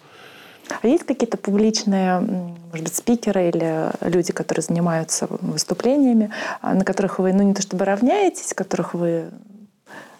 А 0.81 0.87
есть 0.87 1.03
какие-то 1.03 1.37
публичные, 1.37 2.19
может 2.19 2.83
быть, 2.83 2.95
спикеры 2.95 3.49
или 3.49 3.91
люди, 4.01 4.33
которые 4.33 4.63
занимаются 4.63 5.27
выступлениями, 5.29 6.31
а, 6.61 6.73
на 6.73 6.83
которых 6.83 7.19
вы, 7.19 7.33
ну, 7.33 7.43
не 7.43 7.53
то 7.53 7.61
чтобы 7.61 7.85
равняетесь, 7.85 8.53
которых 8.53 8.93
вы 8.93 9.29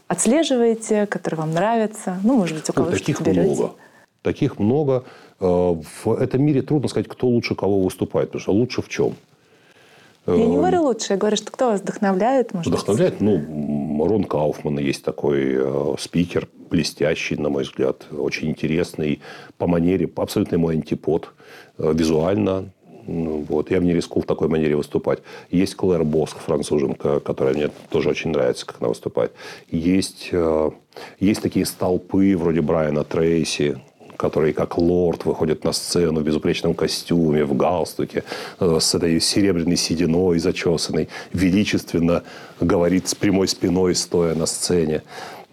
отслеживаете, 0.08 1.06
которые 1.06 1.40
вам 1.40 1.52
нравятся? 1.52 2.18
Ну, 2.24 2.38
может 2.38 2.58
быть, 2.58 2.70
у 2.70 2.74
кого 2.74 2.90
ну, 2.90 2.94
Таких 2.94 3.20
много. 3.22 3.74
Таких 4.22 4.60
много. 4.60 5.04
Э, 5.40 5.46
в 6.04 6.14
этом 6.14 6.44
мире 6.44 6.62
трудно 6.62 6.88
сказать, 6.88 7.08
кто 7.08 7.28
лучше 7.28 7.56
кого 7.56 7.82
выступает. 7.82 8.30
Потому 8.30 8.42
что 8.42 8.52
лучше 8.54 8.82
в 8.82 8.90
чем? 8.90 9.16
Я 10.26 10.36
не 10.36 10.56
э, 10.56 10.58
говорю 10.58 10.84
лучше, 10.84 11.14
я 11.14 11.18
говорю, 11.18 11.38
что 11.38 11.52
кто 11.52 11.72
вас 11.72 11.82
вдохновляет, 11.82 12.54
может 12.54 12.72
Вдохновляет? 12.74 13.14
Быть? 13.14 13.22
Ну, 13.22 13.38
Рон 14.06 14.24
Кауфман 14.24 14.80
есть 14.80 15.04
такой 15.04 15.56
э, 15.56 15.96
спикер, 16.00 16.48
блестящий, 16.70 17.36
на 17.38 17.50
мой 17.50 17.64
взгляд, 17.64 18.06
очень 18.12 18.50
интересный 18.50 19.22
по 19.58 19.68
манере, 19.68 20.10
абсолютно 20.16 20.58
мой 20.58 20.76
антипод, 20.76 21.34
э, 21.78 21.94
визуально. 21.94 22.72
Ну, 23.08 23.46
вот. 23.48 23.72
Я 23.72 23.80
бы 23.80 23.86
не 23.86 23.94
рискнул 23.94 24.22
в 24.22 24.26
такой 24.26 24.50
манере 24.50 24.76
выступать. 24.76 25.20
Есть 25.50 25.76
Клэр 25.76 26.04
Боск, 26.04 26.40
француженка, 26.40 27.22
которая 27.22 27.54
мне 27.54 27.70
тоже 27.90 28.10
очень 28.10 28.32
нравится, 28.32 28.66
как 28.66 28.82
она 28.82 28.90
выступает. 28.90 29.32
Есть, 29.72 30.30
э, 30.32 30.72
есть 31.20 31.42
такие 31.42 31.66
столпы 31.66 32.36
вроде 32.36 32.62
Брайана 32.62 33.06
Трейси, 33.06 33.82
который 34.18 34.54
как 34.54 34.78
лорд 34.78 35.26
выходит 35.26 35.64
на 35.64 35.72
сцену 35.72 36.22
в 36.22 36.24
безупречном 36.24 36.74
костюме, 36.74 37.46
в 37.46 37.56
галстуке, 37.56 38.24
э, 38.60 38.78
с 38.80 38.96
этой 38.96 39.22
серебряной 39.22 39.78
сединой 39.78 40.40
зачесанной, 40.40 41.10
величественно 41.34 42.24
говорит 42.60 43.08
с 43.08 43.16
прямой 43.16 43.48
спиной, 43.48 43.96
стоя 43.96 44.36
на 44.36 44.46
сцене. 44.46 45.04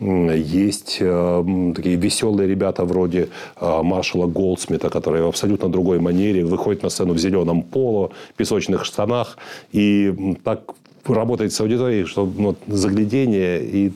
Есть 0.01 0.99
э, 1.01 1.73
такие 1.77 1.97
веселые 1.97 2.49
ребята 2.49 2.85
вроде 2.85 3.29
э, 3.61 3.83
маршала 3.83 4.27
Голдсмита, 4.27 4.91
которые 4.91 5.23
в 5.23 5.29
абсолютно 5.29 5.69
другой 5.69 6.01
манере 6.01 6.45
выходят 6.45 6.83
на 6.83 6.91
сцену 6.91 7.15
в 7.15 7.19
зеленом 7.19 7.63
поло, 7.63 8.11
песочных 8.37 8.85
штанах 8.85 9.39
и 9.73 10.37
так 10.43 10.75
работать 11.07 11.53
с 11.53 11.61
аудиторией, 11.61 12.07
что 12.07 12.25
вот, 12.25 12.59
заглядение 12.67 13.63
и 13.63 13.93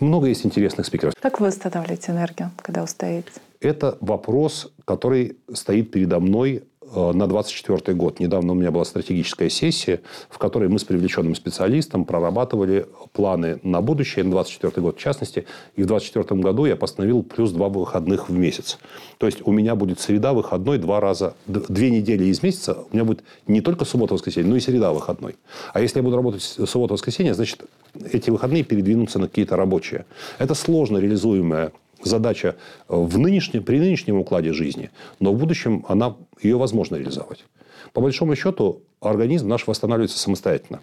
много 0.00 0.28
есть 0.28 0.46
интересных 0.46 0.86
спикеров. 0.86 1.14
Как 1.20 1.40
вы 1.40 1.48
восстанавливаете 1.48 2.12
энергию, 2.12 2.50
когда 2.56 2.82
устаете? 2.82 3.30
Это 3.62 3.96
вопрос, 4.00 4.72
который 4.84 5.38
стоит 5.52 5.90
передо 5.90 6.18
мной 6.18 6.64
Э, 6.94 7.12
на 7.12 7.26
2024 7.26 7.96
год. 7.96 8.20
Недавно 8.20 8.52
у 8.52 8.54
меня 8.54 8.70
была 8.70 8.84
стратегическая 8.84 9.48
сессия, 9.48 10.00
в 10.28 10.36
которой 10.36 10.68
мы 10.68 10.78
с 10.78 10.84
привлеченным 10.84 11.34
специалистом 11.34 12.04
прорабатывали 12.04 12.86
планы 13.12 13.60
на 13.62 13.80
будущее, 13.80 14.24
на 14.24 14.32
2024 14.32 14.82
год 14.82 14.98
в 14.98 15.00
частности. 15.00 15.46
И 15.76 15.82
в 15.82 15.86
2024 15.86 16.40
году 16.42 16.66
я 16.66 16.76
постановил 16.76 17.22
плюс 17.22 17.52
два 17.52 17.68
выходных 17.68 18.28
в 18.28 18.32
месяц. 18.32 18.78
То 19.16 19.26
есть, 19.26 19.38
у 19.44 19.52
меня 19.52 19.74
будет 19.74 20.00
среда 20.00 20.34
выходной 20.34 20.78
два 20.78 21.00
раза, 21.00 21.34
две 21.46 21.90
недели 21.90 22.24
из 22.24 22.42
месяца. 22.42 22.76
У 22.90 22.94
меня 22.94 23.04
будет 23.04 23.24
не 23.46 23.62
только 23.62 23.86
суббота-воскресенье, 23.86 24.50
но 24.50 24.56
и 24.56 24.60
среда 24.60 24.92
выходной. 24.92 25.36
А 25.72 25.80
если 25.80 25.98
я 25.98 26.02
буду 26.02 26.16
работать 26.16 26.42
суббота-воскресенье, 26.42 27.32
значит, 27.32 27.62
эти 28.12 28.28
выходные 28.28 28.64
передвинутся 28.64 29.18
на 29.18 29.28
какие-то 29.28 29.56
рабочие. 29.56 30.04
Это 30.38 30.54
сложно 30.54 30.98
реализуемая 30.98 31.72
задача 32.02 32.56
э, 32.88 32.94
в 32.94 33.18
нынешнем, 33.18 33.62
при 33.62 33.78
нынешнем 33.78 34.18
укладе 34.18 34.52
жизни, 34.52 34.90
но 35.20 35.32
в 35.32 35.38
будущем 35.38 35.84
она, 35.88 36.16
ее 36.42 36.56
возможно 36.56 36.96
реализовать. 36.96 37.44
По 37.92 38.00
большому 38.00 38.36
счету, 38.36 38.82
организм 39.00 39.48
наш 39.48 39.66
восстанавливается 39.66 40.18
самостоятельно. 40.18 40.80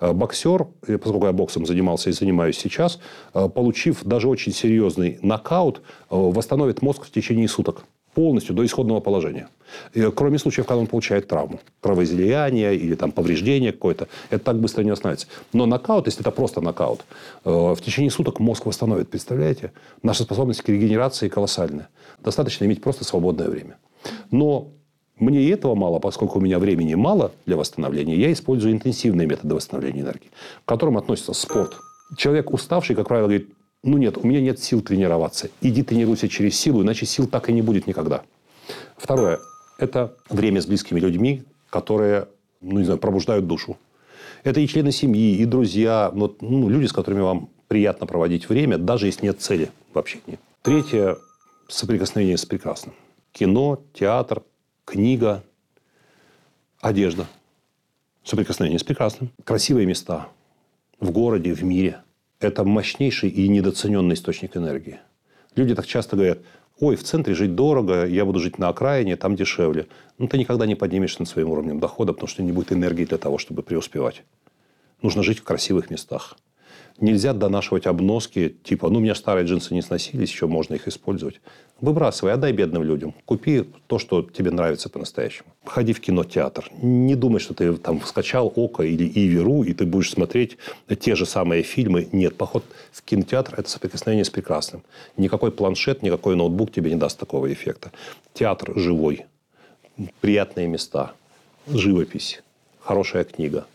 Э, 0.00 0.12
боксер, 0.12 0.66
э, 0.86 0.98
поскольку 0.98 1.26
я 1.26 1.32
боксом 1.32 1.66
занимался 1.66 2.10
и 2.10 2.12
занимаюсь 2.12 2.58
сейчас, 2.58 3.00
получив 3.32 4.04
даже 4.04 4.28
очень 4.28 4.52
серьезный 4.52 5.18
нокаут, 5.22 5.82
восстановит 6.10 6.82
мозг 6.82 7.04
в 7.04 7.10
течение 7.10 7.48
суток 7.48 7.84
полностью 8.14 8.54
до 8.54 8.64
исходного 8.64 9.00
положения. 9.00 9.48
И, 9.92 10.02
кроме 10.14 10.38
случаев, 10.38 10.66
когда 10.66 10.80
он 10.80 10.86
получает 10.86 11.28
травму, 11.28 11.60
кровоизлияние 11.80 12.74
или 12.76 12.94
там, 12.94 13.12
повреждение 13.12 13.72
какое-то. 13.72 14.08
Это 14.30 14.44
так 14.44 14.58
быстро 14.58 14.82
не 14.82 14.90
остановится. 14.90 15.26
Но 15.52 15.66
нокаут, 15.66 16.06
если 16.06 16.20
это 16.22 16.30
просто 16.30 16.60
нокаут, 16.60 17.04
э, 17.44 17.50
в 17.50 17.78
течение 17.82 18.10
суток 18.10 18.40
мозг 18.40 18.66
восстановит. 18.66 19.10
Представляете? 19.10 19.72
Наша 20.02 20.24
способность 20.24 20.62
к 20.62 20.68
регенерации 20.68 21.28
колоссальная. 21.28 21.88
Достаточно 22.22 22.64
иметь 22.64 22.82
просто 22.82 23.04
свободное 23.04 23.48
время. 23.48 23.76
Но 24.30 24.68
мне 25.18 25.42
и 25.42 25.48
этого 25.48 25.74
мало, 25.74 25.98
поскольку 25.98 26.38
у 26.38 26.42
меня 26.42 26.58
времени 26.58 26.94
мало 26.94 27.32
для 27.44 27.56
восстановления, 27.56 28.16
я 28.16 28.32
использую 28.32 28.72
интенсивные 28.72 29.26
методы 29.26 29.54
восстановления 29.54 30.00
энергии, 30.02 30.30
к 30.64 30.68
которым 30.68 30.96
относится 30.96 31.32
спорт. 31.32 31.76
Человек 32.16 32.52
уставший, 32.52 32.96
как 32.96 33.08
правило, 33.08 33.26
говорит, 33.26 33.48
ну 33.82 33.96
нет, 33.96 34.18
у 34.18 34.26
меня 34.26 34.40
нет 34.40 34.58
сил 34.58 34.80
тренироваться. 34.80 35.50
Иди 35.60 35.82
тренируйся 35.82 36.28
через 36.28 36.58
силу, 36.58 36.82
иначе 36.82 37.06
сил 37.06 37.28
так 37.28 37.48
и 37.48 37.52
не 37.52 37.62
будет 37.62 37.86
никогда. 37.86 38.22
Второе. 38.96 39.38
Это 39.78 40.16
время 40.28 40.60
с 40.60 40.66
близкими 40.66 40.98
людьми, 40.98 41.44
которые, 41.70 42.28
ну 42.60 42.78
не 42.78 42.84
знаю, 42.84 42.98
пробуждают 42.98 43.46
душу. 43.46 43.78
Это 44.42 44.60
и 44.60 44.66
члены 44.66 44.90
семьи, 44.90 45.36
и 45.36 45.44
друзья, 45.44 46.10
ну, 46.12 46.34
ну, 46.40 46.68
люди, 46.68 46.86
с 46.86 46.92
которыми 46.92 47.20
вам 47.20 47.50
приятно 47.68 48.06
проводить 48.06 48.48
время, 48.48 48.78
даже 48.78 49.06
если 49.06 49.26
нет 49.26 49.40
цели 49.40 49.70
в 49.92 49.98
общении. 49.98 50.38
Третье– 50.62 51.16
соприкосновение 51.68 52.36
с 52.36 52.44
прекрасным. 52.44 52.94
Кино, 53.32 53.80
театр, 53.94 54.42
книга, 54.84 55.44
одежда. 56.80 57.26
Соприкосновение 58.24 58.78
с 58.78 58.84
прекрасным. 58.84 59.30
Красивые 59.44 59.86
места 59.86 60.28
в 60.98 61.10
городе, 61.12 61.54
в 61.54 61.62
мире– 61.62 62.02
это 62.40 62.64
мощнейший 62.64 63.30
и 63.30 63.48
недооцененный 63.48 64.14
источник 64.14 64.56
энергии. 64.56 65.00
Люди 65.56 65.74
так 65.74 65.86
часто 65.86 66.16
говорят, 66.16 66.38
ой, 66.78 66.96
в 66.96 67.02
центре 67.02 67.34
жить 67.34 67.54
дорого, 67.54 68.06
я 68.06 68.24
буду 68.24 68.38
жить 68.38 68.58
на 68.58 68.68
окраине, 68.68 69.16
там 69.16 69.36
дешевле. 69.36 69.86
Ну, 70.18 70.28
ты 70.28 70.38
никогда 70.38 70.66
не 70.66 70.74
поднимешься 70.74 71.20
над 71.20 71.28
своим 71.28 71.50
уровнем 71.50 71.80
дохода, 71.80 72.12
потому 72.12 72.28
что 72.28 72.42
не 72.42 72.52
будет 72.52 72.72
энергии 72.72 73.04
для 73.04 73.18
того, 73.18 73.38
чтобы 73.38 73.62
преуспевать. 73.62 74.22
Нужно 75.02 75.22
жить 75.22 75.40
в 75.40 75.44
красивых 75.44 75.90
местах. 75.90 76.36
Нельзя 77.00 77.32
донашивать 77.32 77.86
обноски, 77.86 78.56
типа, 78.64 78.88
ну, 78.88 78.98
у 78.98 79.00
меня 79.00 79.14
старые 79.14 79.46
джинсы 79.46 79.72
не 79.72 79.82
сносились, 79.82 80.32
еще 80.32 80.48
можно 80.48 80.74
их 80.74 80.88
использовать. 80.88 81.40
Выбрасывай, 81.80 82.32
отдай 82.32 82.50
бедным 82.50 82.82
людям. 82.82 83.14
Купи 83.24 83.66
то, 83.86 84.00
что 84.00 84.22
тебе 84.22 84.50
нравится 84.50 84.88
по-настоящему. 84.88 85.46
Ходи 85.64 85.92
в 85.92 86.00
кинотеатр. 86.00 86.68
Не 86.82 87.14
думай, 87.14 87.38
что 87.38 87.54
ты 87.54 87.72
там 87.74 88.00
скачал 88.04 88.52
Око 88.56 88.82
или 88.82 89.04
Иверу, 89.04 89.62
и 89.62 89.74
ты 89.74 89.86
будешь 89.86 90.10
смотреть 90.10 90.58
те 90.98 91.14
же 91.14 91.24
самые 91.24 91.62
фильмы. 91.62 92.08
Нет, 92.10 92.36
поход 92.36 92.64
в 92.90 93.02
кинотеатр– 93.02 93.54
это 93.56 93.70
соприкосновение 93.70 94.24
с 94.24 94.30
прекрасным. 94.30 94.82
Никакой 95.16 95.52
планшет, 95.52 96.02
никакой 96.02 96.34
ноутбук 96.34 96.72
тебе 96.72 96.90
не 96.90 96.96
даст 96.96 97.16
такого 97.16 97.52
эффекта. 97.52 97.92
Театр 98.34 98.72
живой. 98.76 99.26
Приятные 100.20 100.66
места. 100.66 101.12
Живопись. 101.68 102.42
Хорошая 102.80 103.22
книга. 103.22 103.68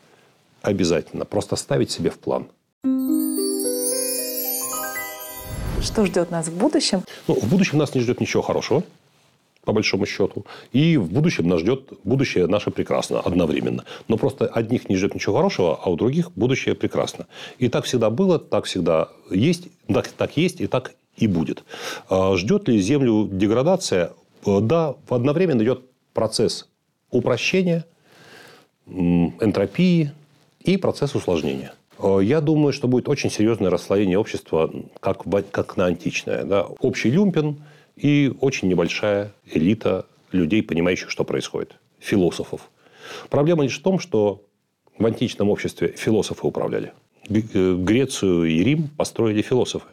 Обязательно. 0.61 1.23
Просто 1.23 1.55
ставить 1.55 1.89
себе 1.89 2.09
в 2.09 2.19
план– 2.19 2.47
Что 5.83 6.05
ждет 6.05 6.31
нас 6.31 6.47
в 6.47 6.57
будущем? 6.57 7.03
Ну, 7.27 7.35
в 7.35 7.49
будущем 7.49 7.77
нас 7.77 7.93
не 7.93 7.99
ждет 7.99 8.21
ничего 8.21 8.41
хорошего, 8.41 8.83
по 9.65 9.73
большому 9.73 10.05
счету. 10.05 10.45
И 10.71 10.95
в 10.95 11.11
будущем 11.11 11.47
нас 11.49 11.59
ждет 11.59 11.91
будущее 12.05 12.47
наше 12.47 12.71
прекрасно 12.71 13.19
одновременно. 13.19 13.83
Но 14.07 14.17
просто 14.17 14.47
одних 14.47 14.87
не 14.87 14.95
ждет 14.95 15.13
ничего 15.13 15.35
хорошего, 15.35 15.77
а 15.83 15.89
у 15.89 15.97
других 15.97 16.31
будущее 16.31 16.73
прекрасно. 16.75 17.27
И 17.59 17.67
так 17.67 17.83
всегда 17.83 18.09
было, 18.09 18.39
так 18.39 18.63
всегда 18.63 19.09
есть, 19.29 19.67
так, 19.87 20.07
так 20.07 20.37
есть 20.37 20.61
и 20.61 20.67
так 20.67 20.93
и 21.17 21.27
будет. 21.27 21.63
А 22.09 22.37
ждет 22.37 22.69
ли 22.69 22.79
Землю 22.79 23.27
деградация? 23.29 24.13
Э, 24.45 24.59
да, 24.61 24.95
одновременно 25.09 25.63
идет 25.63 25.81
процесс 26.13 26.69
упрощения, 27.11 27.85
энтропии 28.87 30.11
и 30.61 30.77
процесс 30.77 31.13
усложнения. 31.13 31.73
Э, 32.03 32.19
я 32.21 32.41
думаю, 32.41 32.73
что 32.73 32.87
будет 32.87 33.07
очень 33.09 33.31
серьезное 33.31 33.69
расслоение 33.69 34.19
общества, 34.19 34.71
как, 34.99 35.23
как 35.51 35.77
на 35.77 35.85
античное. 35.85 36.43
Да? 36.43 36.63
Общий 36.79 37.09
люмпен 37.09 37.63
и 37.95 38.33
очень 38.41 38.67
небольшая 38.67 39.33
элита 39.45 40.05
людей, 40.31 40.61
понимающих, 40.61 41.09
что 41.09 41.23
происходит. 41.23 41.75
Философов. 41.99 42.69
Проблема 43.29 43.63
лишь 43.63 43.79
в 43.79 43.81
том, 43.81 43.99
что 43.99 44.43
в 44.97 45.05
античном 45.05 45.49
обществе 45.49 45.93
философы 45.95 46.45
управляли. 46.45 46.93
Э, 47.29 47.75
Грецию 47.75 48.45
и 48.45 48.63
Рим 48.63 48.89
построили 48.97 49.41
философы, 49.41 49.87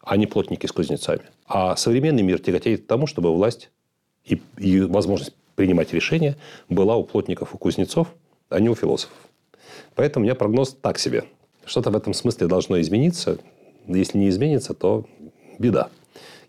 а 0.00 0.16
не 0.16 0.26
плотники 0.26 0.66
с 0.66 0.72
кузнецами. 0.72 1.22
А 1.46 1.74
современный 1.76 2.22
мир 2.22 2.38
тяготеет 2.38 2.84
к 2.84 2.86
тому, 2.86 3.06
чтобы 3.06 3.34
власть 3.34 3.70
и, 4.24 4.40
и 4.58 4.80
возможность 4.80 5.34
принимать 5.56 5.92
решения 5.92 6.36
была 6.68 6.96
у 6.96 7.04
плотников 7.04 7.54
и 7.54 7.58
кузнецов, 7.58 8.08
а 8.48 8.60
не 8.60 8.68
у 8.68 8.74
философов. 8.74 9.16
Поэтому 9.94 10.22
у 10.22 10.26
меня 10.26 10.34
прогноз 10.34 10.76
так 10.80 10.98
себе. 10.98 11.24
Что-то 11.64 11.90
в 11.90 11.96
этом 11.96 12.14
смысле 12.14 12.46
должно 12.46 12.80
измениться. 12.80 13.38
Если 13.86 14.18
не 14.18 14.28
изменится, 14.28 14.74
то 14.74 15.06
беда. 15.58 15.88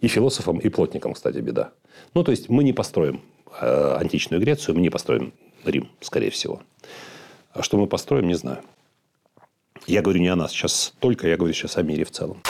И 0.01 0.07
философам, 0.07 0.59
и 0.59 0.69
плотникам, 0.69 1.13
кстати, 1.13 1.37
беда. 1.37 1.71
Ну, 2.13 2.23
то 2.23 2.31
есть, 2.31 2.49
мы 2.49 2.63
не 2.63 2.73
построим 2.73 3.21
э, 3.61 3.95
античную 3.99 4.41
Грецию, 4.41 4.75
мы 4.75 4.81
не 4.81 4.89
построим 4.89 5.33
Рим, 5.63 5.89
скорее 6.01 6.29
всего. 6.29 6.61
А 7.51 7.63
что 7.63 7.77
мы 7.77 7.87
построим, 7.87 8.27
не 8.27 8.33
знаю. 8.33 8.59
Я 9.87 10.01
говорю 10.01 10.19
не 10.19 10.29
о 10.29 10.35
нас 10.35 10.51
сейчас 10.51 10.93
только, 10.99 11.27
я 11.27 11.37
говорю 11.37 11.53
сейчас 11.53 11.77
о 11.77 11.83
мире 11.83 12.03
в 12.05 12.11
целом. 12.11 12.41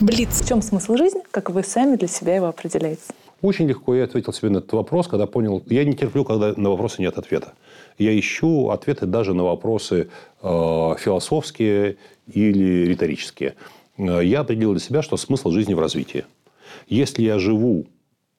Блиц. 0.00 0.42
В 0.42 0.48
чем 0.48 0.60
смысл 0.62 0.96
жизни, 0.96 1.22
как 1.30 1.50
вы 1.50 1.62
сами 1.62 1.96
для 1.96 2.08
себя 2.08 2.36
его 2.36 2.46
определяете? 2.46 3.02
Очень 3.42 3.68
легко 3.68 3.94
я 3.94 4.04
ответил 4.04 4.32
себе 4.32 4.50
на 4.50 4.58
этот 4.58 4.72
вопрос, 4.72 5.06
когда 5.06 5.26
понял... 5.26 5.62
Я 5.66 5.84
не 5.84 5.94
терплю, 5.94 6.24
когда 6.24 6.54
на 6.56 6.70
вопросы 6.70 7.02
нет 7.02 7.16
ответа. 7.18 7.52
Я 7.98 8.18
ищу 8.18 8.70
ответы 8.70 9.06
даже 9.06 9.34
на 9.34 9.44
вопросы 9.44 10.08
э, 10.42 10.46
философские 10.98 11.96
или 12.32 12.86
риторические. 12.86 13.54
Э, 13.96 14.20
я 14.24 14.40
определил 14.40 14.72
для 14.72 14.80
себя, 14.80 15.02
что 15.02 15.16
смысл 15.16 15.50
жизни 15.50 15.74
в 15.74 15.78
развитии. 15.78 16.24
Если 16.88 17.22
я 17.22 17.38
живу 17.38 17.86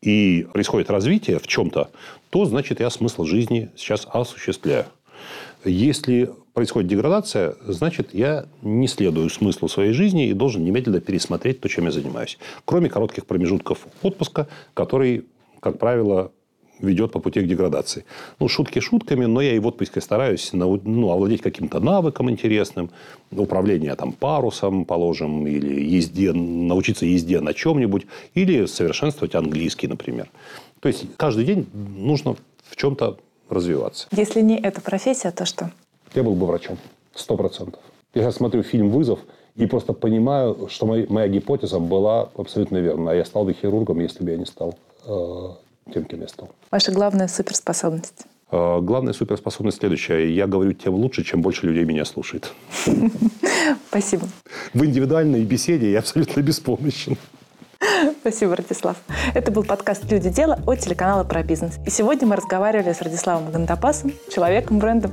и 0.02 0.46
происходит 0.54 0.90
развитие 0.90 1.40
в 1.40 1.48
чем-то, 1.48 1.90
то 2.30 2.46
значит 2.46 2.80
я 2.80 2.90
смысл 2.90 3.24
жизни 3.24 3.70
сейчас 3.76 4.08
осуществляю. 4.12 4.86
Если 5.64 6.32
происходит 6.54 6.90
деградация, 6.90 7.56
значит, 7.66 8.14
я 8.14 8.46
не 8.62 8.88
следую 8.88 9.30
смыслу 9.30 9.68
своей 9.68 9.94
жизни 9.94 10.28
и 10.28 10.34
должен 10.34 10.64
немедленно 10.64 11.02
пересмотреть 11.02 11.60
то, 11.60 11.68
чем 11.68 11.86
я 11.86 11.92
занимаюсь. 11.92 12.38
Кроме 12.66 12.90
коротких 12.90 13.26
промежутков 13.26 13.88
отпуска, 14.04 14.48
который, 14.74 15.26
как 15.60 15.80
правило, 15.80 16.32
ведет 16.80 17.12
по 17.12 17.20
пути 17.20 17.42
к 17.42 17.48
деградации. 17.48 18.06
Ну, 18.40 18.48
шутки 18.48 18.80
шутками, 18.80 19.26
но 19.26 19.42
я 19.42 19.54
и 19.54 19.60
в 19.60 19.68
отпуске 19.68 20.02
стараюсь 20.02 20.52
ну, 20.54 21.10
овладеть 21.10 21.42
каким-то 21.42 21.80
навыком 21.80 22.30
интересным. 22.30 22.90
Управление 23.32 23.96
там, 23.96 24.12
парусом, 24.14 24.86
положим, 24.86 25.48
или 25.48 25.82
езде, 25.82 26.34
научиться 26.34 27.06
езде 27.06 27.42
на 27.42 27.54
чем-нибудь, 27.54 28.06
или 28.34 28.66
совершенствовать 28.66 29.36
английский, 29.36 29.88
например. 29.88 30.30
То 30.80 30.88
есть, 30.88 31.06
каждый 31.18 31.46
день 31.46 31.68
нужно 31.74 32.36
в 32.70 32.76
чем-то 32.76 33.18
развиваться. 33.50 34.08
Если 34.12 34.42
не 34.42 34.58
эта 34.58 34.82
профессия, 34.82 35.32
то 35.32 35.46
что? 35.46 35.72
Я 36.14 36.24
был 36.24 36.36
бы 36.36 36.46
врачом. 36.46 36.78
Сто 37.14 37.38
процентов. 37.38 37.82
Я 38.14 38.24
сейчас 38.24 38.36
смотрю 38.36 38.64
фильм 38.64 38.90
«Вызов», 38.90 39.20
и 39.56 39.66
просто 39.68 39.94
понимаю, 39.94 40.68
что 40.70 40.86
моя, 40.86 41.06
моя 41.08 41.28
гипотеза 41.28 41.80
была 41.80 42.30
абсолютно 42.36 42.78
верна. 42.78 43.12
А 43.12 43.16
я 43.16 43.24
стал 43.24 43.46
бы 43.46 43.54
хирургом, 43.54 44.02
если 44.02 44.24
бы 44.24 44.32
я 44.32 44.38
не 44.38 44.46
стал 44.46 44.76
э, 45.06 45.50
тем, 45.94 46.06
кем 46.06 46.22
я 46.22 46.28
стал. 46.28 46.50
Ваша 46.72 46.92
главная 46.92 47.28
суперспособность? 47.28 48.26
Э, 48.52 48.80
главная 48.82 49.14
суперспособность 49.14 49.80
следующая. 49.80 50.34
Я 50.34 50.48
говорю 50.48 50.74
тем 50.74 50.96
лучше, 50.96 51.24
чем 51.24 51.42
больше 51.42 51.68
людей 51.68 51.86
меня 51.86 52.06
слушает. 52.06 52.54
Спасибо. 53.90 54.28
В 54.74 54.84
индивидуальной 54.84 55.44
беседе 55.44 55.92
я 55.92 56.00
абсолютно 56.00 56.42
беспомощен. 56.42 57.18
Спасибо, 58.22 58.56
Радислав. 58.56 58.98
Это 59.36 59.52
был 59.52 59.64
подкаст 59.64 60.10
«Люди. 60.12 60.30
Дела» 60.30 60.60
от 60.66 60.80
телеканала 60.80 61.24
«Про 61.24 61.44
бизнес». 61.44 61.78
И 61.86 61.92
сегодня 61.92 62.28
мы 62.28 62.36
разговаривали 62.36 62.94
с 62.94 63.02
Радиславом 63.02 63.52
Гандапасом, 63.52 64.12
человеком-брендом. 64.34 65.12